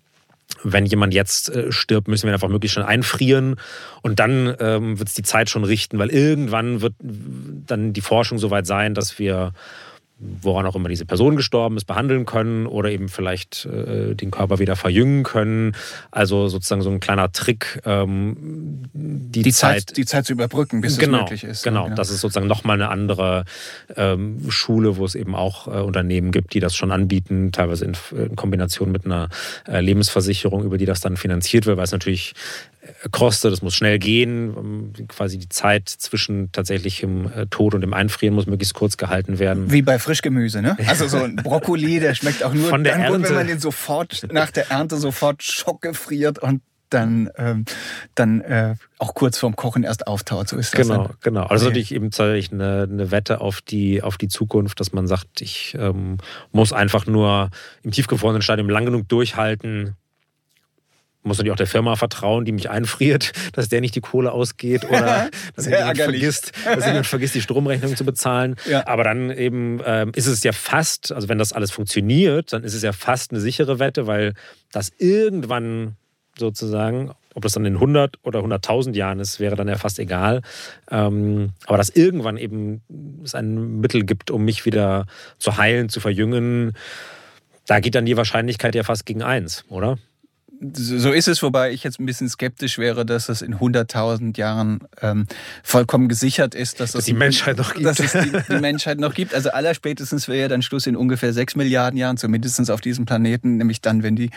wenn 0.64 0.86
jemand 0.86 1.14
jetzt 1.14 1.50
äh, 1.50 1.72
stirbt, 1.72 2.08
müssen 2.08 2.24
wir 2.24 2.32
ihn 2.32 2.36
einfach 2.36 2.50
möglichst 2.50 2.74
schnell 2.76 2.86
einfrieren 2.86 3.56
und 4.02 4.20
dann 4.20 4.56
ähm, 4.60 5.00
wird 5.00 5.10
es 5.10 5.16
die 5.16 5.24
Zeit 5.24 5.50
schon 5.50 5.64
richten, 5.64 6.00
weil 6.00 6.10
irgendwann 6.10 6.82
wird 6.82 6.96
dann 7.00 7.94
die 7.94 8.02
Forschung 8.02 8.38
so 8.38 8.52
weit 8.52 8.68
sein, 8.68 8.94
dass 8.94 9.20
wir 9.20 9.54
woran 10.42 10.66
auch 10.66 10.76
immer 10.76 10.90
diese 10.90 11.06
Person 11.06 11.36
gestorben 11.36 11.78
ist, 11.78 11.86
behandeln 11.86 12.26
können 12.26 12.68
oder 12.68 12.92
eben 12.92 13.10
vielleicht 13.10 13.66
äh, 13.66 14.16
den 14.16 14.32
Körper 14.32 14.60
wieder 14.60 14.76
verjüngen 14.76 15.24
können. 15.24 15.76
Also 16.12 16.48
sozusagen 16.48 16.82
so 16.82 16.90
ein 16.90 17.00
kleiner 17.00 17.32
Trick, 17.32 17.82
ähm, 17.86 18.86
die, 18.94 19.42
die 19.44 19.52
Zeit, 19.52 19.90
Zeit, 19.90 19.98
die 19.98 20.06
Zeit 20.06 20.26
zu 20.26 20.34
überbrücken, 20.34 20.82
bis 20.82 20.98
genau, 20.98 21.18
es 21.18 21.24
möglich 21.24 21.44
ist. 21.44 21.64
Genau, 21.64 21.88
ja. 21.88 21.96
das 21.96 22.10
ist 22.10 22.22
sozusagen 22.22 22.48
nochmal 22.48 22.76
eine 22.76 22.90
andere 22.90 23.46
ähm, 23.96 24.50
Schule, 24.50 24.98
wo 24.98 25.06
es 25.06 25.16
eben 25.16 25.36
auch 25.36 25.68
äh, 25.68 25.82
Unternehmen 25.82 26.32
gibt, 26.32 26.54
die 26.54 26.60
das 26.60 26.76
schon 26.76 26.92
anbieten, 26.92 27.52
teilweise 27.52 27.86
in, 27.86 27.96
in 28.18 28.36
Kombination 28.36 28.92
mit 28.92 29.06
einer 29.06 29.30
äh, 29.68 29.82
Lebensversicherung, 29.82 30.64
über 30.64 30.78
die 30.78 30.86
das 30.86 31.00
dann 31.00 31.18
finanziert 31.18 31.66
wird, 31.66 31.78
weil 31.78 31.86
es 31.86 31.92
natürlich 31.92 32.34
kostet, 33.12 33.54
es 33.54 33.62
muss 33.62 33.76
schnell 33.76 34.00
gehen, 34.00 34.56
ähm, 34.58 35.08
quasi 35.08 35.38
die 35.38 35.50
Zeit 35.50 35.90
zwischen 35.90 36.52
tatsächlichem 36.52 37.32
äh, 37.34 37.46
Tod 37.48 37.74
und 37.74 37.82
dem 37.82 37.94
Einfrieren 37.94 38.36
muss 38.36 38.46
möglichst 38.46 38.74
kurz 38.74 38.98
gehalten 38.98 39.40
werden. 39.40 39.72
Wie 39.72 39.82
bei 39.82 40.00
Frischgemüse, 40.00 40.62
ne? 40.62 40.78
Also 40.88 41.08
so 41.08 41.18
ein 41.18 41.36
Brokkoli, 41.38 42.00
der 42.00 42.16
schmeckt 42.16 42.44
auch 42.44 42.54
nur 42.54 42.70
Von 42.70 42.84
der 42.84 42.94
dann 42.94 43.02
Ernte. 43.04 43.20
gut, 43.20 43.30
wenn 43.30 43.36
man 43.36 43.48
den 43.48 43.60
sofort 43.60 44.28
nach 44.32 44.52
der 44.52 44.70
Ernte 44.72 44.98
sofort 44.98 45.44
schockgefriert 45.44 46.40
und 46.40 46.62
dann, 46.94 47.30
ähm, 47.38 47.66
dann 48.16 48.42
äh, 48.42 48.76
auch 49.00 49.16
kurz 49.16 49.38
vorm 49.38 49.56
Kochen 49.56 49.84
erst 49.84 50.08
auftaut. 50.08 50.48
So 50.48 50.58
ist 50.58 50.74
das. 50.74 50.88
Genau, 50.88 51.08
dann. 51.08 51.18
genau. 51.22 51.44
Also 51.44 51.66
okay. 51.66 51.72
natürlich 51.72 51.94
eben 51.94 52.12
tatsächlich 52.12 52.52
eine, 52.52 52.88
eine, 52.90 53.12
Wette 53.12 53.42
auf 53.42 53.62
die, 53.62 54.04
auf 54.04 54.18
die 54.18 54.28
Zukunft, 54.28 54.80
dass 54.80 54.94
man 54.94 55.08
sagt, 55.08 55.42
ich 55.42 55.76
ähm, 55.80 56.18
muss 56.52 56.72
einfach 56.72 57.08
nur 57.08 57.50
im 57.82 57.92
tiefgefrorenen 57.92 58.42
Stadium 58.42 58.70
lang 58.70 58.86
genug 58.86 59.10
durchhalten, 59.10 59.96
muss 61.24 61.38
natürlich 61.38 61.54
auch 61.54 61.58
der 61.58 61.68
Firma 61.68 61.96
vertrauen, 61.96 62.46
die 62.46 62.52
mich 62.52 62.70
einfriert, 62.70 63.32
dass 63.54 63.70
der 63.70 63.82
nicht 63.82 63.96
die 63.96 64.02
Kohle 64.02 64.32
ausgeht 64.32 64.86
oder 64.90 65.30
dass 65.56 65.66
jemand, 65.66 65.98
vergisst, 65.98 66.52
dass 66.66 66.86
jemand 66.86 67.08
vergisst, 67.08 67.36
die 67.36 67.42
Stromrechnung 67.42 67.96
zu 67.96 68.06
bezahlen. 68.06 68.56
Ja. 68.66 68.88
Aber 68.88 69.04
dann 69.04 69.30
eben 69.30 69.82
ähm, 69.86 70.12
ist 70.16 70.26
es 70.26 70.42
ja 70.44 70.52
fast, 70.52 71.12
also 71.12 71.28
wenn 71.28 71.38
das 71.38 71.54
alles 71.54 71.70
funktioniert, 71.70 72.54
dann 72.54 72.64
ist 72.64 72.74
es 72.74 72.82
ja 72.82 72.94
fast 72.94 73.32
eine 73.32 73.42
sichere 73.42 73.78
Wette, 73.78 74.08
weil 74.08 74.34
das 74.72 74.92
irgendwann 74.98 75.98
sozusagen, 76.38 77.12
ob 77.34 77.44
das 77.44 77.54
dann 77.54 77.66
in 77.66 77.76
100 77.76 78.20
oder 78.24 78.40
100.000 78.40 78.96
Jahren 78.96 79.20
ist, 79.20 79.40
wäre 79.40 79.56
dann 79.56 79.68
ja 79.68 79.76
fast 79.76 80.00
egal. 80.00 80.42
Ähm, 80.90 81.52
aber 81.68 81.78
dass 81.78 81.90
irgendwann 81.90 82.38
eben 82.38 82.82
es 83.24 83.36
ein 83.36 83.80
Mittel 83.80 84.06
gibt, 84.06 84.32
um 84.32 84.46
mich 84.46 84.66
wieder 84.66 85.06
zu 85.38 85.58
heilen, 85.58 85.90
zu 85.90 86.00
verjüngen, 86.00 86.74
da 87.68 87.80
geht 87.80 87.96
dann 87.96 88.06
die 88.06 88.18
Wahrscheinlichkeit 88.18 88.76
ja 88.76 88.84
fast 88.84 89.06
gegen 89.06 89.24
eins, 89.24 89.66
oder? 89.70 89.98
So 90.62 91.12
ist 91.12 91.28
es, 91.28 91.44
wobei 91.44 91.72
ich 91.72 91.84
jetzt 91.84 92.00
ein 92.00 92.06
bisschen 92.06 92.30
skeptisch 92.30 92.78
wäre, 92.78 93.06
dass 93.06 93.30
es 93.30 93.42
in 93.42 93.56
100.000 93.56 94.38
Jahren 94.38 94.80
ähm, 95.02 95.26
vollkommen 95.64 96.08
gesichert 96.08 96.56
ist, 96.56 96.80
dass, 96.80 96.94
dass 96.94 97.00
es 97.00 97.06
die 97.06 97.14
Menschheit 97.14 97.58
noch 97.58 97.74
gibt. 97.74 97.86
Dass 97.86 98.00
es 98.00 98.14
die, 98.14 98.32
die 98.50 98.60
Menschheit 98.60 99.00
noch 99.00 99.14
gibt. 99.14 99.34
Also 99.34 99.52
allerspätestens 99.52 100.28
wäre 100.28 100.42
ja 100.42 100.48
dann 100.48 100.62
Schluss 100.62 100.88
in 100.88 100.96
ungefähr 100.96 101.34
6 101.34 101.56
Milliarden 101.56 101.98
Jahren, 101.98 102.18
zumindest 102.18 102.70
auf 102.70 102.82
diesem 102.82 103.06
Planeten, 103.06 103.58
nämlich 103.58 103.82
dann, 103.82 104.04
wenn 104.04 104.16
die, 104.16 104.30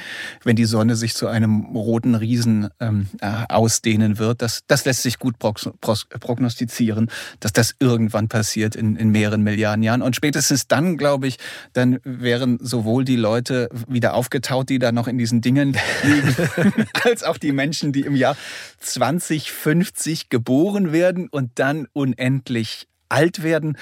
wenn 0.42 0.56
die 0.56 0.64
Sonne 0.64 0.96
sich 0.96 1.14
zu 1.14 1.26
einem 1.26 1.66
roten 1.66 2.14
Riesen 2.14 2.68
ähm, 2.80 3.08
äh, 3.20 3.44
ausdehnen 3.48 4.18
wird. 4.18 4.42
Das, 4.42 4.62
das 4.66 4.84
lässt 4.84 5.02
sich 5.02 5.18
gut 5.18 5.36
prognostizieren, 5.38 7.10
dass 7.40 7.52
das 7.52 7.74
irgendwann 7.78 8.28
passiert 8.28 8.74
in, 8.74 8.96
in 8.96 9.10
mehreren 9.10 9.42
Milliarden 9.42 9.82
Jahren. 9.82 10.02
Und 10.02 10.16
spätestens 10.16 10.66
dann, 10.66 10.96
glaube 10.96 11.26
ich, 11.26 11.36
dann 11.72 11.98
wären 12.04 12.58
sowohl 12.60 13.04
die 13.04 13.16
Leute 13.16 13.68
wieder 13.86 14.14
aufgetaut, 14.14 14.68
die 14.68 14.78
da 14.78 14.92
noch 14.92 15.08
in 15.08 15.18
diesen 15.18 15.40
Dingen 15.40 15.76
liegen, 16.20 16.86
als 17.04 17.22
auch 17.22 17.38
die 17.38 17.52
Menschen, 17.52 17.92
die 17.92 18.02
im 18.02 18.16
Jahr 18.16 18.36
2050 18.80 20.28
geboren 20.28 20.92
werden 20.92 21.28
und 21.28 21.52
dann 21.56 21.86
unendlich 21.92 22.88
alt 23.08 23.42
werden. 23.42 23.76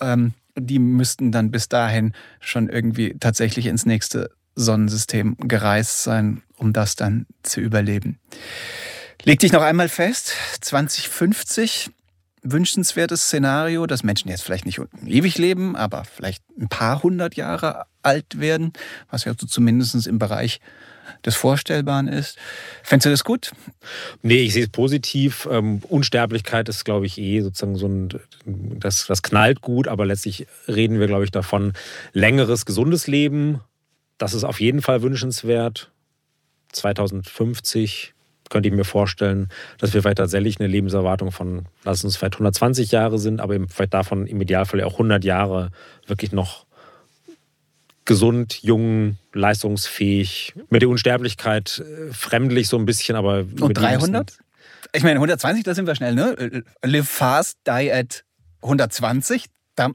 Ähm, 0.00 0.34
die 0.56 0.78
müssten 0.78 1.32
dann 1.32 1.50
bis 1.50 1.68
dahin 1.68 2.12
schon 2.40 2.68
irgendwie 2.68 3.16
tatsächlich 3.18 3.66
ins 3.66 3.86
nächste 3.86 4.30
Sonnensystem 4.54 5.36
gereist 5.38 6.02
sein, 6.02 6.42
um 6.56 6.72
das 6.72 6.96
dann 6.96 7.26
zu 7.42 7.60
überleben. 7.60 8.18
Leg 9.24 9.38
dich 9.38 9.52
noch 9.52 9.62
einmal 9.62 9.88
fest, 9.88 10.34
2050 10.60 11.90
wünschenswertes 12.42 13.22
Szenario, 13.22 13.86
dass 13.86 14.02
Menschen 14.02 14.28
jetzt 14.28 14.42
vielleicht 14.42 14.66
nicht 14.66 14.80
ewig 15.06 15.38
leben, 15.38 15.76
aber 15.76 16.04
vielleicht 16.04 16.42
ein 16.58 16.68
paar 16.68 17.02
hundert 17.02 17.36
Jahre 17.36 17.84
alt 18.02 18.40
werden, 18.40 18.72
was 19.10 19.24
ja 19.24 19.32
so 19.38 19.46
zumindest 19.46 20.06
im 20.06 20.18
Bereich 20.18 20.60
des 21.24 21.36
Vorstellbaren 21.36 22.08
ist. 22.08 22.38
Fändest 22.82 23.06
du 23.06 23.10
das 23.10 23.24
gut? 23.24 23.52
Nee, 24.22 24.42
ich 24.42 24.54
sehe 24.54 24.64
es 24.64 24.70
positiv. 24.70 25.48
Ähm, 25.50 25.82
Unsterblichkeit 25.88 26.68
ist, 26.68 26.84
glaube 26.84 27.06
ich, 27.06 27.18
eh 27.18 27.40
sozusagen 27.40 27.76
so 27.76 27.86
ein, 27.86 28.08
das, 28.44 29.06
das 29.06 29.22
knallt 29.22 29.60
gut, 29.60 29.88
aber 29.88 30.06
letztlich 30.06 30.46
reden 30.68 31.00
wir, 31.00 31.06
glaube 31.06 31.24
ich, 31.24 31.30
davon, 31.30 31.72
längeres, 32.12 32.66
gesundes 32.66 33.06
Leben. 33.06 33.60
Das 34.18 34.34
ist 34.34 34.44
auf 34.44 34.60
jeden 34.60 34.82
Fall 34.82 35.02
wünschenswert. 35.02 35.90
2050 36.72 38.14
könnte 38.52 38.68
ich 38.68 38.74
mir 38.74 38.84
vorstellen, 38.84 39.48
dass 39.78 39.94
wir 39.94 40.02
vielleicht 40.02 40.18
tatsächlich 40.18 40.60
eine 40.60 40.68
Lebenserwartung 40.68 41.32
von, 41.32 41.66
lass 41.84 42.04
uns 42.04 42.16
vielleicht 42.16 42.34
120 42.34 42.92
Jahre 42.92 43.18
sind, 43.18 43.40
aber 43.40 43.56
vielleicht 43.66 43.94
davon 43.94 44.26
im 44.26 44.40
Idealfall 44.42 44.82
auch 44.82 44.92
100 44.92 45.24
Jahre 45.24 45.70
wirklich 46.06 46.32
noch 46.32 46.66
gesund, 48.04 48.62
jung, 48.62 49.16
leistungsfähig, 49.32 50.54
mit 50.70 50.82
der 50.82 50.88
Unsterblichkeit 50.88 51.82
äh, 51.84 52.12
fremdlich 52.12 52.68
so 52.68 52.78
ein 52.78 52.84
bisschen, 52.84 53.16
aber. 53.16 53.44
Und 53.60 53.74
300? 53.74 54.38
Ich 54.94 55.02
meine, 55.02 55.14
120, 55.16 55.64
da 55.64 55.74
sind 55.74 55.86
wir 55.86 55.94
schnell, 55.94 56.14
ne? 56.14 56.64
Live 56.84 57.08
fast, 57.08 57.58
die 57.66 57.90
at 57.92 58.24
120. 58.62 59.46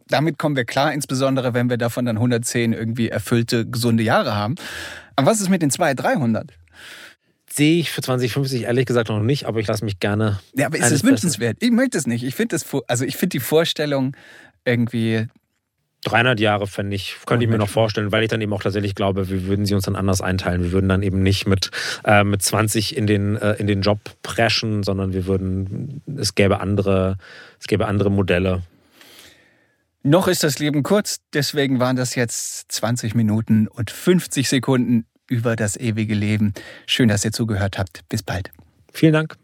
damit 0.07 0.39
kommen 0.39 0.55
wir 0.55 0.65
klar, 0.65 0.93
insbesondere 0.93 1.53
wenn 1.53 1.69
wir 1.69 1.77
davon 1.77 2.05
dann 2.05 2.17
110 2.17 2.73
irgendwie 2.73 3.09
erfüllte, 3.09 3.67
gesunde 3.67 4.03
Jahre 4.03 4.35
haben. 4.35 4.55
Aber 5.15 5.31
was 5.31 5.39
ist 5.39 5.49
mit 5.49 5.61
den 5.61 5.69
200, 5.69 6.03
300? 6.03 6.53
Sehe 7.49 7.79
ich 7.79 7.91
für 7.91 8.01
2050 8.01 8.63
ehrlich 8.63 8.85
gesagt 8.85 9.09
noch 9.09 9.21
nicht, 9.21 9.45
aber 9.45 9.59
ich 9.59 9.67
lasse 9.67 9.85
mich 9.85 9.99
gerne. 9.99 10.39
Ja, 10.55 10.67
aber 10.67 10.77
ist 10.77 10.91
es 10.91 11.03
wünschenswert? 11.03 11.57
Ich 11.59 11.71
möchte 11.71 11.97
es 11.97 12.07
nicht. 12.07 12.23
Ich 12.23 12.35
finde 12.35 12.57
also 12.87 13.05
ich 13.05 13.17
die 13.17 13.39
Vorstellung 13.39 14.15
irgendwie 14.65 15.27
300 16.07 16.39
Jahre 16.39 16.67
fände 16.67 16.95
ich, 16.95 17.17
könnte 17.25 17.45
ich 17.45 17.51
mir 17.51 17.57
noch 17.57 17.69
vorstellen, 17.69 18.11
weil 18.11 18.23
ich 18.23 18.29
dann 18.29 18.41
eben 18.41 18.53
auch 18.53 18.61
tatsächlich 18.61 18.95
glaube, 18.95 19.29
wir 19.29 19.45
würden 19.45 19.65
sie 19.65 19.75
uns 19.75 19.85
dann 19.85 19.95
anders 19.95 20.21
einteilen. 20.21 20.63
Wir 20.63 20.71
würden 20.71 20.89
dann 20.89 21.03
eben 21.03 21.21
nicht 21.21 21.47
mit, 21.47 21.71
äh, 22.05 22.23
mit 22.23 22.41
20 22.41 22.95
in 22.95 23.07
den, 23.07 23.35
äh, 23.35 23.53
in 23.53 23.67
den 23.67 23.81
Job 23.81 23.99
preschen, 24.23 24.83
sondern 24.83 25.13
wir 25.13 25.25
würden, 25.25 26.01
es 26.17 26.35
gäbe 26.35 26.59
andere, 26.59 27.17
es 27.59 27.67
gäbe 27.67 27.87
andere 27.87 28.11
Modelle. 28.11 28.63
Noch 30.03 30.27
ist 30.27 30.43
das 30.43 30.59
Leben 30.59 30.83
kurz, 30.83 31.19
deswegen 31.33 31.79
waren 31.79 31.95
das 31.95 32.15
jetzt 32.15 32.71
20 32.71 33.13
Minuten 33.13 33.67
und 33.67 33.91
50 33.91 34.47
Sekunden 34.47 35.05
über 35.27 35.55
das 35.55 35.75
ewige 35.75 36.13
Leben. 36.13 36.53
Schön, 36.85 37.09
dass 37.09 37.25
ihr 37.25 37.31
zugehört 37.31 37.77
habt. 37.77 38.07
Bis 38.07 38.23
bald. 38.23 38.51
Vielen 38.93 39.13
Dank. 39.13 39.37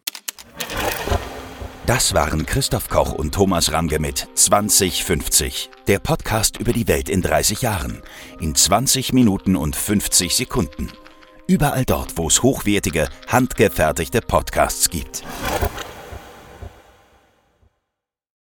Das 1.85 2.13
waren 2.13 2.45
Christoph 2.45 2.87
Koch 2.87 3.11
und 3.11 3.35
Thomas 3.35 3.73
Ramge 3.73 3.99
mit 3.99 4.29
2050, 4.35 5.69
der 5.87 5.99
Podcast 5.99 6.57
über 6.57 6.71
die 6.71 6.87
Welt 6.87 7.09
in 7.09 7.21
30 7.21 7.61
Jahren, 7.61 8.01
in 8.39 8.55
20 8.55 9.11
Minuten 9.11 9.57
und 9.57 9.75
50 9.75 10.33
Sekunden. 10.33 10.93
Überall 11.45 11.83
dort, 11.83 12.17
wo 12.17 12.27
es 12.27 12.41
hochwertige, 12.41 13.09
handgefertigte 13.27 14.21
Podcasts 14.21 14.89
gibt. 14.89 15.23